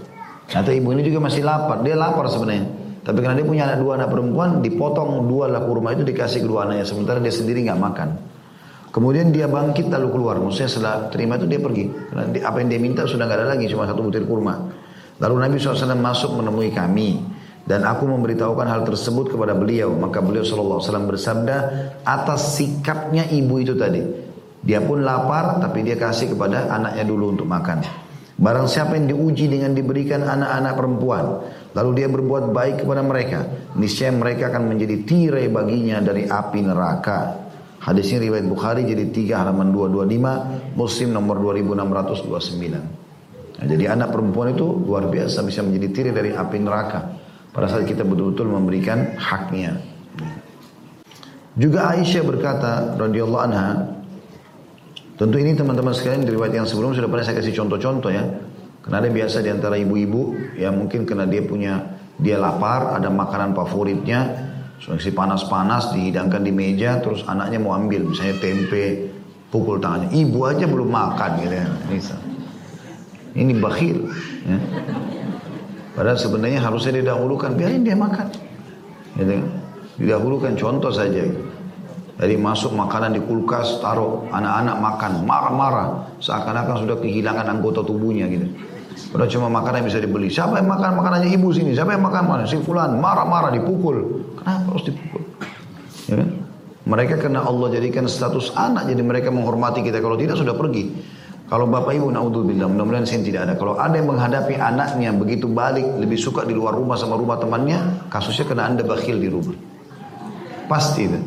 [0.48, 1.84] Ternyata ibu ini juga masih lapar.
[1.84, 2.64] Dia lapar sebenarnya.
[3.04, 6.64] Tapi karena dia punya anak dua anak perempuan, dipotong dua lah kurma itu dikasih kedua
[6.64, 6.88] anaknya.
[6.88, 8.08] Sementara dia sendiri nggak makan.
[8.88, 10.40] Kemudian dia bangkit lalu keluar.
[10.40, 11.84] Maksudnya setelah terima itu dia pergi.
[11.90, 14.70] Karena apa yang dia minta sudah nggak ada lagi, cuma satu butir kurma.
[15.20, 17.22] Lalu Nabi SAW masuk menemui kami
[17.64, 19.92] dan aku memberitahukan hal tersebut kepada beliau.
[19.96, 21.56] Maka beliau SAW bersabda
[22.04, 24.04] atas sikapnya ibu itu tadi.
[24.64, 27.84] Dia pun lapar tapi dia kasih kepada anaknya dulu untuk makan.
[28.34, 31.24] Barang siapa yang diuji dengan diberikan anak-anak perempuan
[31.74, 33.42] Lalu dia berbuat baik kepada mereka.
[33.74, 37.42] Niscaya mereka akan menjadi tirai baginya dari api neraka.
[37.82, 43.58] Hadis ini riwayat Bukhari jadi 3 halaman 225, Muslim nomor 2629.
[43.60, 47.00] Nah, jadi anak perempuan itu luar biasa bisa menjadi tirai dari api neraka.
[47.54, 49.78] Pada saat kita betul-betul memberikan haknya.
[51.54, 53.94] Juga Aisyah berkata radhiyallahu anha,
[55.14, 58.26] tentu ini teman-teman sekalian di riwayat yang sebelum sudah pernah saya kasih contoh-contoh ya.
[58.82, 63.54] Karena ada biasa di antara ibu-ibu yang mungkin karena dia punya dia lapar, ada makanan
[63.54, 64.50] favoritnya,
[64.98, 69.14] si panas-panas dihidangkan di meja, terus anaknya mau ambil misalnya tempe,
[69.54, 70.10] pukul tangannya.
[70.10, 71.68] Ibu aja belum makan gitu ya.
[73.38, 74.10] Ini bakhil.
[74.42, 74.58] Ya.
[75.94, 78.26] Padahal sebenarnya harusnya didahulukan, biarin dia makan.
[79.14, 79.30] Gitu.
[79.30, 79.46] Kan.
[79.94, 81.22] Didahulukan contoh saja.
[82.14, 85.88] Jadi masuk makanan di kulkas, taruh anak-anak makan, marah-marah.
[86.22, 88.46] Seakan-akan sudah kehilangan anggota tubuhnya gitu.
[89.10, 90.30] Padahal cuma makanan yang bisa dibeli.
[90.30, 91.74] Siapa yang makan makanannya ibu sini?
[91.74, 92.42] Siapa yang makan mana?
[92.46, 94.22] Si fulan marah-marah dipukul.
[94.38, 95.22] Kenapa harus dipukul?
[96.10, 96.28] Ya kan?
[96.84, 99.98] Mereka kena Allah jadikan status anak jadi mereka menghormati kita.
[99.98, 100.90] Kalau tidak sudah pergi.
[101.44, 103.54] Kalau bapak ibu naudzubillah mudah-mudahan sini tidak ada.
[103.60, 108.08] Kalau ada yang menghadapi anaknya begitu balik lebih suka di luar rumah sama rumah temannya,
[108.08, 109.52] kasusnya kena anda bakhil di rumah.
[110.64, 111.20] Pasti itu.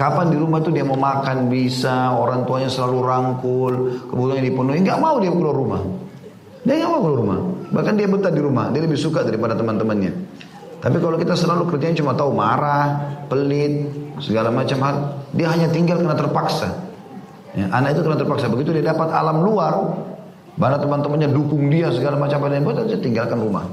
[0.00, 3.72] Kapan di rumah tuh dia mau makan bisa, orang tuanya selalu rangkul,
[4.08, 5.80] kebutuhannya dipenuhi, nggak mau dia keluar rumah.
[6.64, 7.38] Dia nggak mau keluar rumah.
[7.68, 8.72] Bahkan dia betah di rumah.
[8.72, 10.12] Dia lebih suka daripada teman-temannya.
[10.80, 12.96] Tapi kalau kita selalu kerjanya cuma tahu marah,
[13.28, 13.92] pelit,
[14.24, 14.96] segala macam hal,
[15.36, 16.89] dia hanya tinggal karena terpaksa.
[17.54, 18.46] Ya, anak itu karena terpaksa.
[18.46, 19.74] Begitu dia dapat alam luar,
[20.54, 23.66] mana teman-temannya dukung dia segala macam apa yang buat, dia tinggalkan rumah.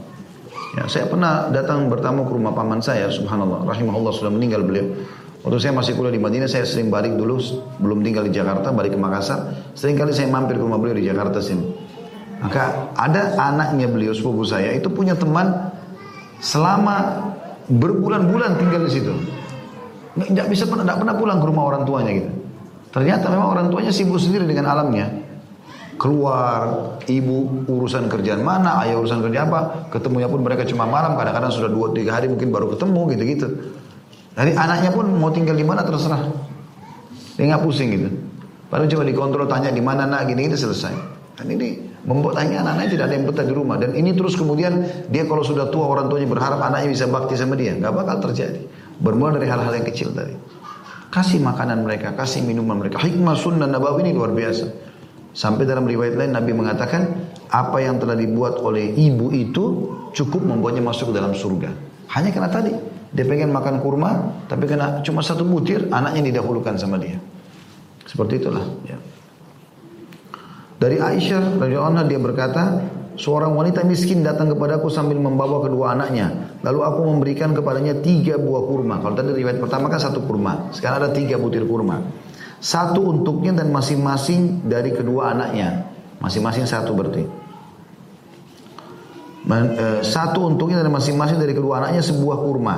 [0.77, 4.93] Ya, saya pernah datang bertamu ke rumah paman saya, subhanallah, rahimahullah sudah meninggal beliau.
[5.45, 7.39] Waktu saya masih kuliah di Madinah, saya sering balik dulu,
[7.79, 9.71] belum tinggal di Jakarta, balik ke Makassar.
[9.77, 11.71] Sering kali saya mampir ke rumah beliau di Jakarta sini.
[12.37, 15.73] Maka ada anaknya beliau sepupu saya itu punya teman
[16.37, 17.25] selama
[17.69, 19.13] berbulan-bulan tinggal di situ.
[20.17, 22.29] Nggak bisa pernah, nggak pernah pulang ke rumah orang tuanya gitu.
[22.91, 25.11] Ternyata memang orang tuanya sibuk sendiri dengan alamnya.
[25.97, 31.49] Keluar, ibu urusan kerjaan mana, ayah urusan kerja apa, ketemunya pun mereka cuma malam, kadang-kadang
[31.49, 33.47] sudah dua tiga hari mungkin baru ketemu gitu-gitu.
[34.37, 36.21] Jadi anaknya pun mau tinggal di mana terserah.
[37.33, 38.09] Dia nggak pusing gitu.
[38.69, 40.93] Padahal coba dikontrol tanya di mana nak gini itu selesai.
[41.37, 43.75] Dan ini Membuat akhirnya anak-anaknya tidak ada yang betah di rumah.
[43.75, 44.79] Dan ini terus kemudian
[45.11, 47.75] dia kalau sudah tua orang tuanya berharap anaknya bisa bakti sama dia.
[47.75, 48.63] Gak bakal terjadi.
[49.03, 50.31] Bermula dari hal-hal yang kecil tadi.
[51.17, 53.01] Kasih makanan mereka, kasih minuman mereka.
[53.01, 54.69] Hikmah sunnah nabawi ini luar biasa.
[55.33, 57.09] Sampai dalam riwayat lain Nabi mengatakan
[57.49, 59.65] apa yang telah dibuat oleh ibu itu
[60.13, 61.73] cukup membuatnya masuk ke dalam surga.
[62.13, 62.69] Hanya karena tadi
[63.09, 67.17] dia pengen makan kurma, tapi karena cuma satu butir, anaknya didahulukan sama dia.
[68.05, 68.69] Seperti itulah.
[68.85, 69.01] Ya.
[70.77, 72.77] Dari Aisyah radhiyallahu anha dia berkata,
[73.17, 76.55] seorang wanita miskin datang kepadaku sambil membawa kedua anaknya.
[76.61, 79.01] Lalu aku memberikan kepadanya tiga buah kurma.
[79.01, 81.99] Kalau tadi riwayat pertama kan satu kurma, sekarang ada tiga butir kurma.
[82.57, 85.89] Satu untuknya dan masing-masing dari kedua anaknya.
[86.17, 87.47] Masing-masing satu berarti.
[89.47, 92.75] Eh, satu untuknya dan masing-masing dari kedua anaknya sebuah kurma.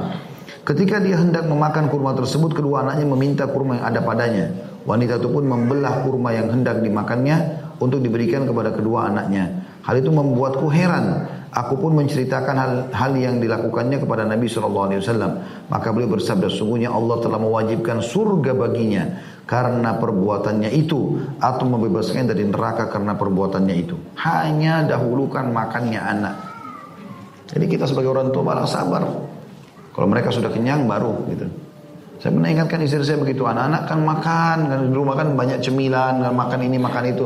[0.61, 4.45] Ketika dia hendak memakan kurma tersebut, kedua anaknya meminta kurma yang ada padanya.
[4.85, 9.58] Wanita itu pun membelah kurma yang hendak dimakannya untuk diberikan kepada kedua anaknya.
[9.83, 11.27] Hal itu membuatku heran.
[11.49, 14.93] Aku pun menceritakan hal, hal yang dilakukannya kepada Nabi SAW.
[15.65, 19.17] Maka beliau bersabda, sungguhnya Allah telah mewajibkan surga baginya
[19.49, 23.97] karena perbuatannya itu atau membebaskan dari neraka karena perbuatannya itu.
[24.21, 26.35] Hanya dahulukan makannya anak.
[27.49, 29.01] Jadi kita sebagai orang tua malah sabar.
[29.89, 31.49] Kalau mereka sudah kenyang baru gitu.
[32.19, 36.19] Saya pernah ingatkan istri saya begitu, anak-anak kan makan, kan di rumah kan banyak cemilan,
[36.19, 37.25] kan makan ini makan itu.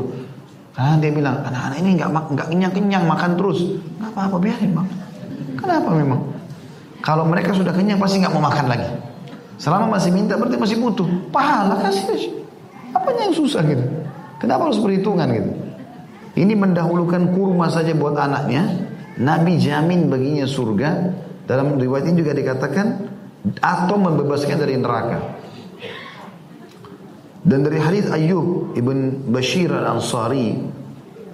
[0.74, 3.60] Karena dia bilang, anak-anak ini nggak nggak kenyang-kenyang makan terus.
[4.02, 4.88] Nggak apa-apa biarin bang.
[5.54, 6.22] Kenapa memang?
[7.06, 8.90] Kalau mereka sudah kenyang pasti nggak mau makan lagi.
[9.62, 11.06] Selama masih minta berarti masih butuh.
[11.30, 12.42] Pahala kasih.
[12.90, 13.86] Apa yang susah gitu?
[14.42, 15.52] Kenapa harus perhitungan gitu?
[16.34, 18.66] Ini mendahulukan kurma saja buat anaknya.
[19.22, 20.90] Nabi jamin baginya surga.
[21.46, 22.88] Dalam riwayat ini juga dikatakan
[23.62, 25.43] atau membebaskan dari neraka.
[27.44, 30.56] Dan dari hadis Ayyub ibn Bashir al-Ansari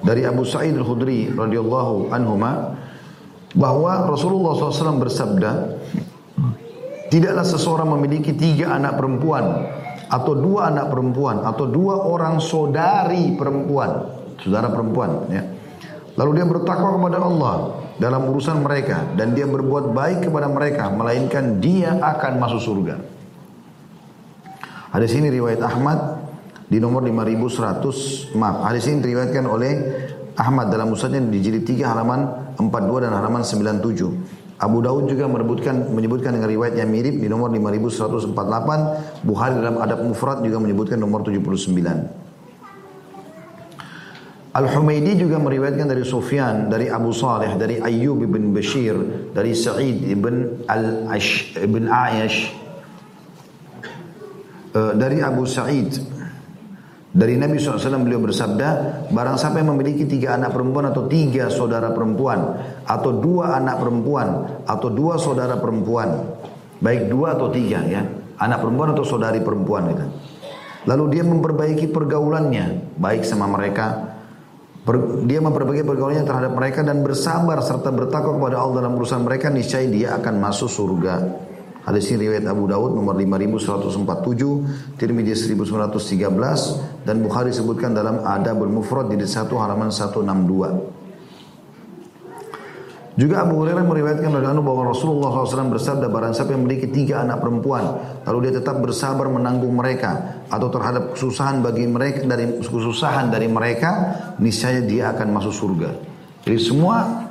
[0.02, 2.74] dari Abu Sa'id al-Khudri radhiyallahu anhuma
[3.54, 5.52] bahwa Rasulullah SAW bersabda,
[7.14, 9.70] tidaklah seseorang memiliki tiga anak perempuan
[10.10, 14.10] atau dua anak perempuan atau dua orang saudari perempuan,
[14.42, 15.46] saudara perempuan, ya.
[16.18, 17.56] Lalu dia bertakwa kepada Allah
[18.02, 23.19] dalam urusan mereka dan dia berbuat baik kepada mereka, melainkan dia akan masuk surga.
[24.90, 26.00] Hadis ini riwayat Ahmad
[26.70, 29.74] di nomor 5100 maaf hadis ini diriwayatkan oleh
[30.38, 35.88] Ahmad dalam musnadnya di jilid 3 halaman 42 dan halaman 97 Abu Daud juga menyebutkan
[35.88, 39.24] menyebutkan dengan riwayat yang mirip di nomor 5148.
[39.24, 41.80] Bukhari dalam Adab Mufrad juga menyebutkan nomor 79.
[44.50, 50.68] Al-Humaydi juga meriwayatkan dari Sufyan, dari Abu Saleh, dari Ayyub bin Bashir, dari Sa'id ibn
[50.68, 52.59] Al-Ash ibn Ayash, uh,
[54.96, 56.20] dari Abu Sa'id
[57.10, 58.70] dari Nabi SAW beliau bersabda,
[59.10, 62.54] barang siapa yang memiliki tiga anak perempuan atau tiga saudara perempuan,
[62.86, 64.28] atau dua anak perempuan,
[64.70, 66.22] atau dua saudara perempuan,
[66.78, 68.06] baik dua atau tiga ya,
[68.38, 70.06] anak perempuan atau saudari perempuan gitu.
[70.86, 74.14] Lalu dia memperbaiki pergaulannya, baik sama mereka,
[74.86, 79.50] per, dia memperbaiki pergaulannya terhadap mereka dan bersabar serta bertakwa kepada Allah dalam urusan mereka,
[79.50, 81.49] niscaya dia akan masuk surga.
[81.90, 89.10] Hadis ini riwayat Abu Dawud nomor 5147, Tirmidzi 1913 dan Bukhari sebutkan dalam Adabul Mufrad
[89.10, 90.22] di 1 halaman 162.
[93.18, 97.26] Juga Abu Hurairah meriwayatkan dari anu bahwa Rasulullah SAW bersabda barang siapa yang memiliki tiga
[97.26, 97.84] anak perempuan
[98.22, 104.14] lalu dia tetap bersabar menanggung mereka atau terhadap kesusahan bagi mereka dari kesusahan dari mereka
[104.38, 105.90] niscaya dia akan masuk surga.
[106.46, 107.28] Jadi semua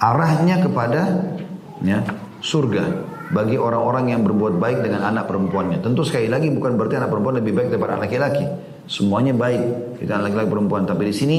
[0.00, 1.36] arahnya kepada
[1.84, 2.00] ya,
[2.40, 5.84] surga bagi orang-orang yang berbuat baik dengan anak perempuannya.
[5.84, 8.44] Tentu sekali lagi bukan berarti anak perempuan lebih baik daripada anak laki-laki.
[8.88, 10.82] Semuanya baik kita anak laki-laki perempuan.
[10.88, 11.38] Tapi di sini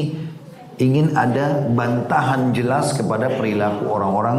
[0.78, 4.38] ingin ada bantahan jelas kepada perilaku orang-orang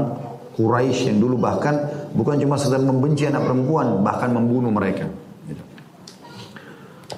[0.55, 1.75] Quraisy yang dulu bahkan
[2.13, 5.09] bukan cuma sedang membenci anak perempuan, bahkan membunuh mereka.
[5.47, 5.63] Gitu.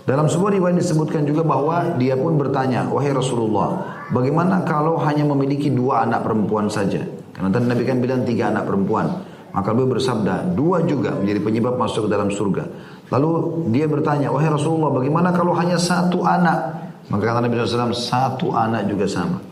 [0.06, 3.82] Dalam sebuah riwayat disebutkan juga bahwa dia pun bertanya, wahai Rasulullah,
[4.14, 7.02] bagaimana kalau hanya memiliki dua anak perempuan saja?
[7.32, 9.31] Karena tadi Nabi kan bilang tiga anak perempuan.
[9.53, 12.64] Maka beliau bersabda, dua juga menjadi penyebab masuk ke dalam surga.
[13.12, 13.30] Lalu
[13.68, 16.88] dia bertanya, wahai Rasulullah, bagaimana kalau hanya satu anak?
[17.12, 19.44] Maka kata Nabi SAW, satu anak juga sama.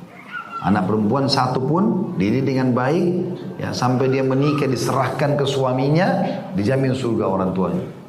[0.60, 3.04] Anak perempuan satu pun dididik dengan baik,
[3.60, 6.08] ya sampai dia menikah diserahkan ke suaminya,
[6.56, 7.99] dijamin surga orang tuanya.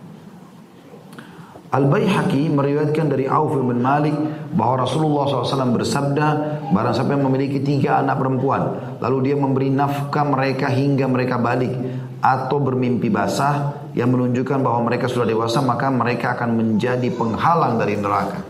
[1.72, 4.12] Al-Baihaqi meriwayatkan dari Auf bin Malik
[4.52, 6.28] bahwa Rasulullah SAW bersabda,
[6.68, 11.72] barang siapa yang memiliki tiga anak perempuan, lalu dia memberi nafkah mereka hingga mereka balik,
[12.20, 17.96] atau bermimpi basah yang menunjukkan bahwa mereka sudah dewasa, maka mereka akan menjadi penghalang dari
[17.96, 18.44] neraka.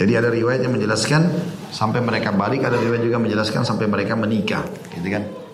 [0.00, 1.20] Jadi ada riwayat yang menjelaskan
[1.68, 4.64] sampai mereka balik, ada riwayat juga menjelaskan sampai mereka menikah,
[4.96, 5.47] gitu kan?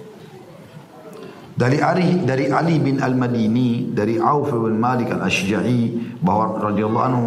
[1.54, 7.26] Dari Ali dari Ali bin Al-Madini dari Auf bin Malik Al-Ashja'i bahwa radhiyallahu anhu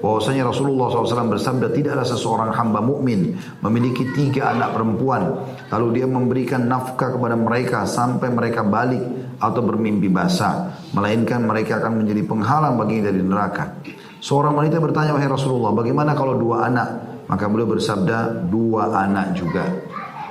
[0.00, 5.28] bahwasanya Rasulullah SAW bersabda tidak seseorang hamba mukmin memiliki tiga anak perempuan
[5.68, 9.04] lalu dia memberikan nafkah kepada mereka sampai mereka balik
[9.36, 13.76] atau bermimpi basah melainkan mereka akan menjadi penghalang baginya dari neraka.
[14.24, 16.88] Seorang wanita bertanya wahai Rasulullah bagaimana kalau dua anak
[17.28, 19.68] maka beliau bersabda dua anak juga.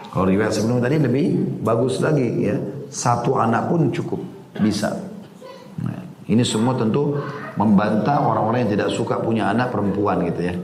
[0.09, 2.57] Kalau riwayat sebelum tadi lebih bagus lagi ya
[2.95, 4.23] satu anak pun cukup
[4.63, 4.95] bisa.
[5.83, 5.99] Nah,
[6.31, 7.19] ini semua tentu
[7.59, 10.55] membantah orang-orang yang tidak suka punya anak perempuan gitu ya.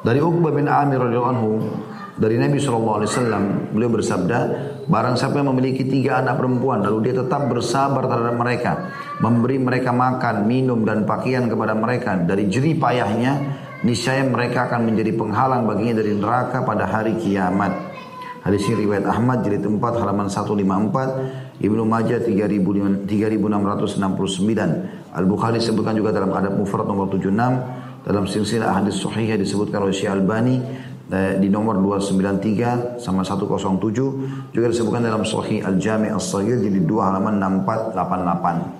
[0.00, 1.50] Dari Uqbah bin Amir radhiyallahu anhu
[2.20, 3.04] dari Nabi SAW
[3.72, 4.38] beliau bersabda
[4.88, 8.72] barang siapa yang memiliki tiga anak perempuan lalu dia tetap bersabar terhadap mereka
[9.24, 13.32] memberi mereka makan minum dan pakaian kepada mereka dari jerih payahnya
[13.84, 17.89] niscaya mereka akan menjadi penghalang baginya dari neraka pada hari kiamat
[18.40, 23.04] Hadis ini riwayat Ahmad jilid 4 halaman 154, Ibnu Majah 3669,
[25.12, 27.36] Al-Bukhari sebutkan juga dalam Adab Mufrad nomor 76,
[28.00, 30.56] dalam silsilah hadis sahih disebutkan oleh Syekh Albani
[31.12, 37.36] eh, di nomor 293 sama 107 juga disebutkan dalam Sahih Al-Jami' As-Saghir jilid 2 halaman
[37.60, 38.79] 6488.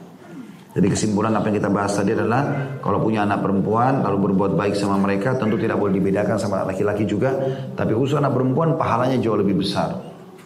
[0.70, 2.46] Jadi kesimpulan apa yang kita bahas tadi adalah
[2.78, 7.02] kalau punya anak perempuan lalu berbuat baik sama mereka tentu tidak boleh dibedakan sama laki-laki
[7.10, 7.34] juga.
[7.74, 9.98] Tapi khusus anak perempuan pahalanya jauh lebih besar.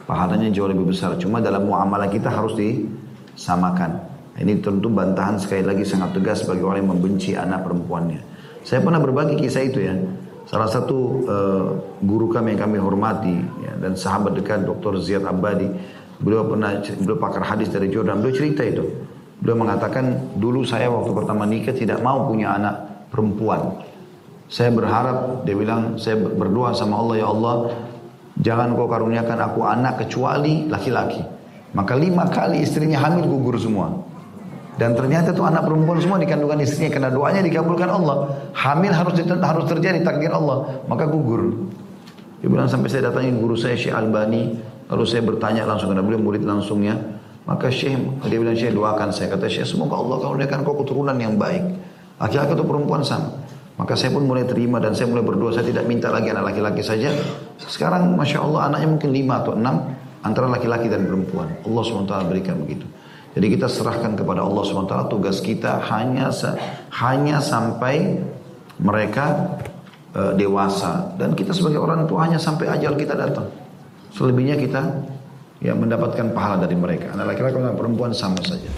[0.08, 1.20] Pahalanya jauh lebih besar.
[1.20, 4.00] Cuma dalam muamalah kita harus disamakan.
[4.40, 8.20] Ini tentu bantahan sekali lagi sangat tegas bagi orang yang membenci anak perempuannya.
[8.64, 9.92] Saya pernah berbagi kisah itu ya.
[10.48, 10.98] Salah satu
[11.28, 11.68] uh,
[12.00, 15.00] guru kami yang kami hormati ya, dan sahabat dekat Dr.
[15.00, 15.68] Ziyad Abadi,
[16.20, 18.84] beliau pernah beliau pakar hadis dari Jordan, beliau cerita itu
[19.44, 23.76] Beliau mengatakan dulu saya waktu pertama nikah tidak mau punya anak perempuan.
[24.48, 27.54] Saya berharap, dia bilang saya berdoa sama Allah ya Allah,
[28.40, 31.20] jangan kau karuniakan aku anak kecuali laki-laki.
[31.76, 33.92] Maka lima kali istrinya hamil gugur semua.
[34.80, 38.48] Dan ternyata itu anak perempuan semua dikandungan istrinya karena doanya dikabulkan Allah.
[38.56, 41.68] Hamil harus harus terjadi takdir Allah, maka gugur.
[42.40, 44.56] Dia bilang sampai saya datangi guru saya Syekh Albani,
[44.88, 46.96] lalu saya bertanya langsung karena beliau murid langsungnya,
[47.44, 49.28] maka Syekh, dia bilang Syekh doakan saya.
[49.28, 51.60] Kata Syekh, semoga Allah karuniakan kau keturunan yang baik.
[52.16, 53.44] Laki-laki atau perempuan sama.
[53.74, 55.50] Maka saya pun mulai terima dan saya mulai berdoa.
[55.52, 57.12] Saya tidak minta lagi anak laki-laki saja.
[57.58, 59.76] Sekarang Masya Allah anaknya mungkin lima atau enam.
[60.24, 61.52] antara laki-laki dan perempuan.
[61.68, 62.88] Allah SWT berikan begitu.
[63.36, 66.32] Jadi kita serahkan kepada Allah SWT tugas kita hanya
[66.96, 68.24] hanya sampai
[68.80, 69.52] mereka
[70.16, 73.52] e, dewasa dan kita sebagai orang tua hanya sampai ajal kita datang.
[74.16, 74.80] Selebihnya kita
[75.64, 77.16] ya mendapatkan pahala dari mereka.
[77.16, 78.68] Anak laki-laki dan perempuan sama saja.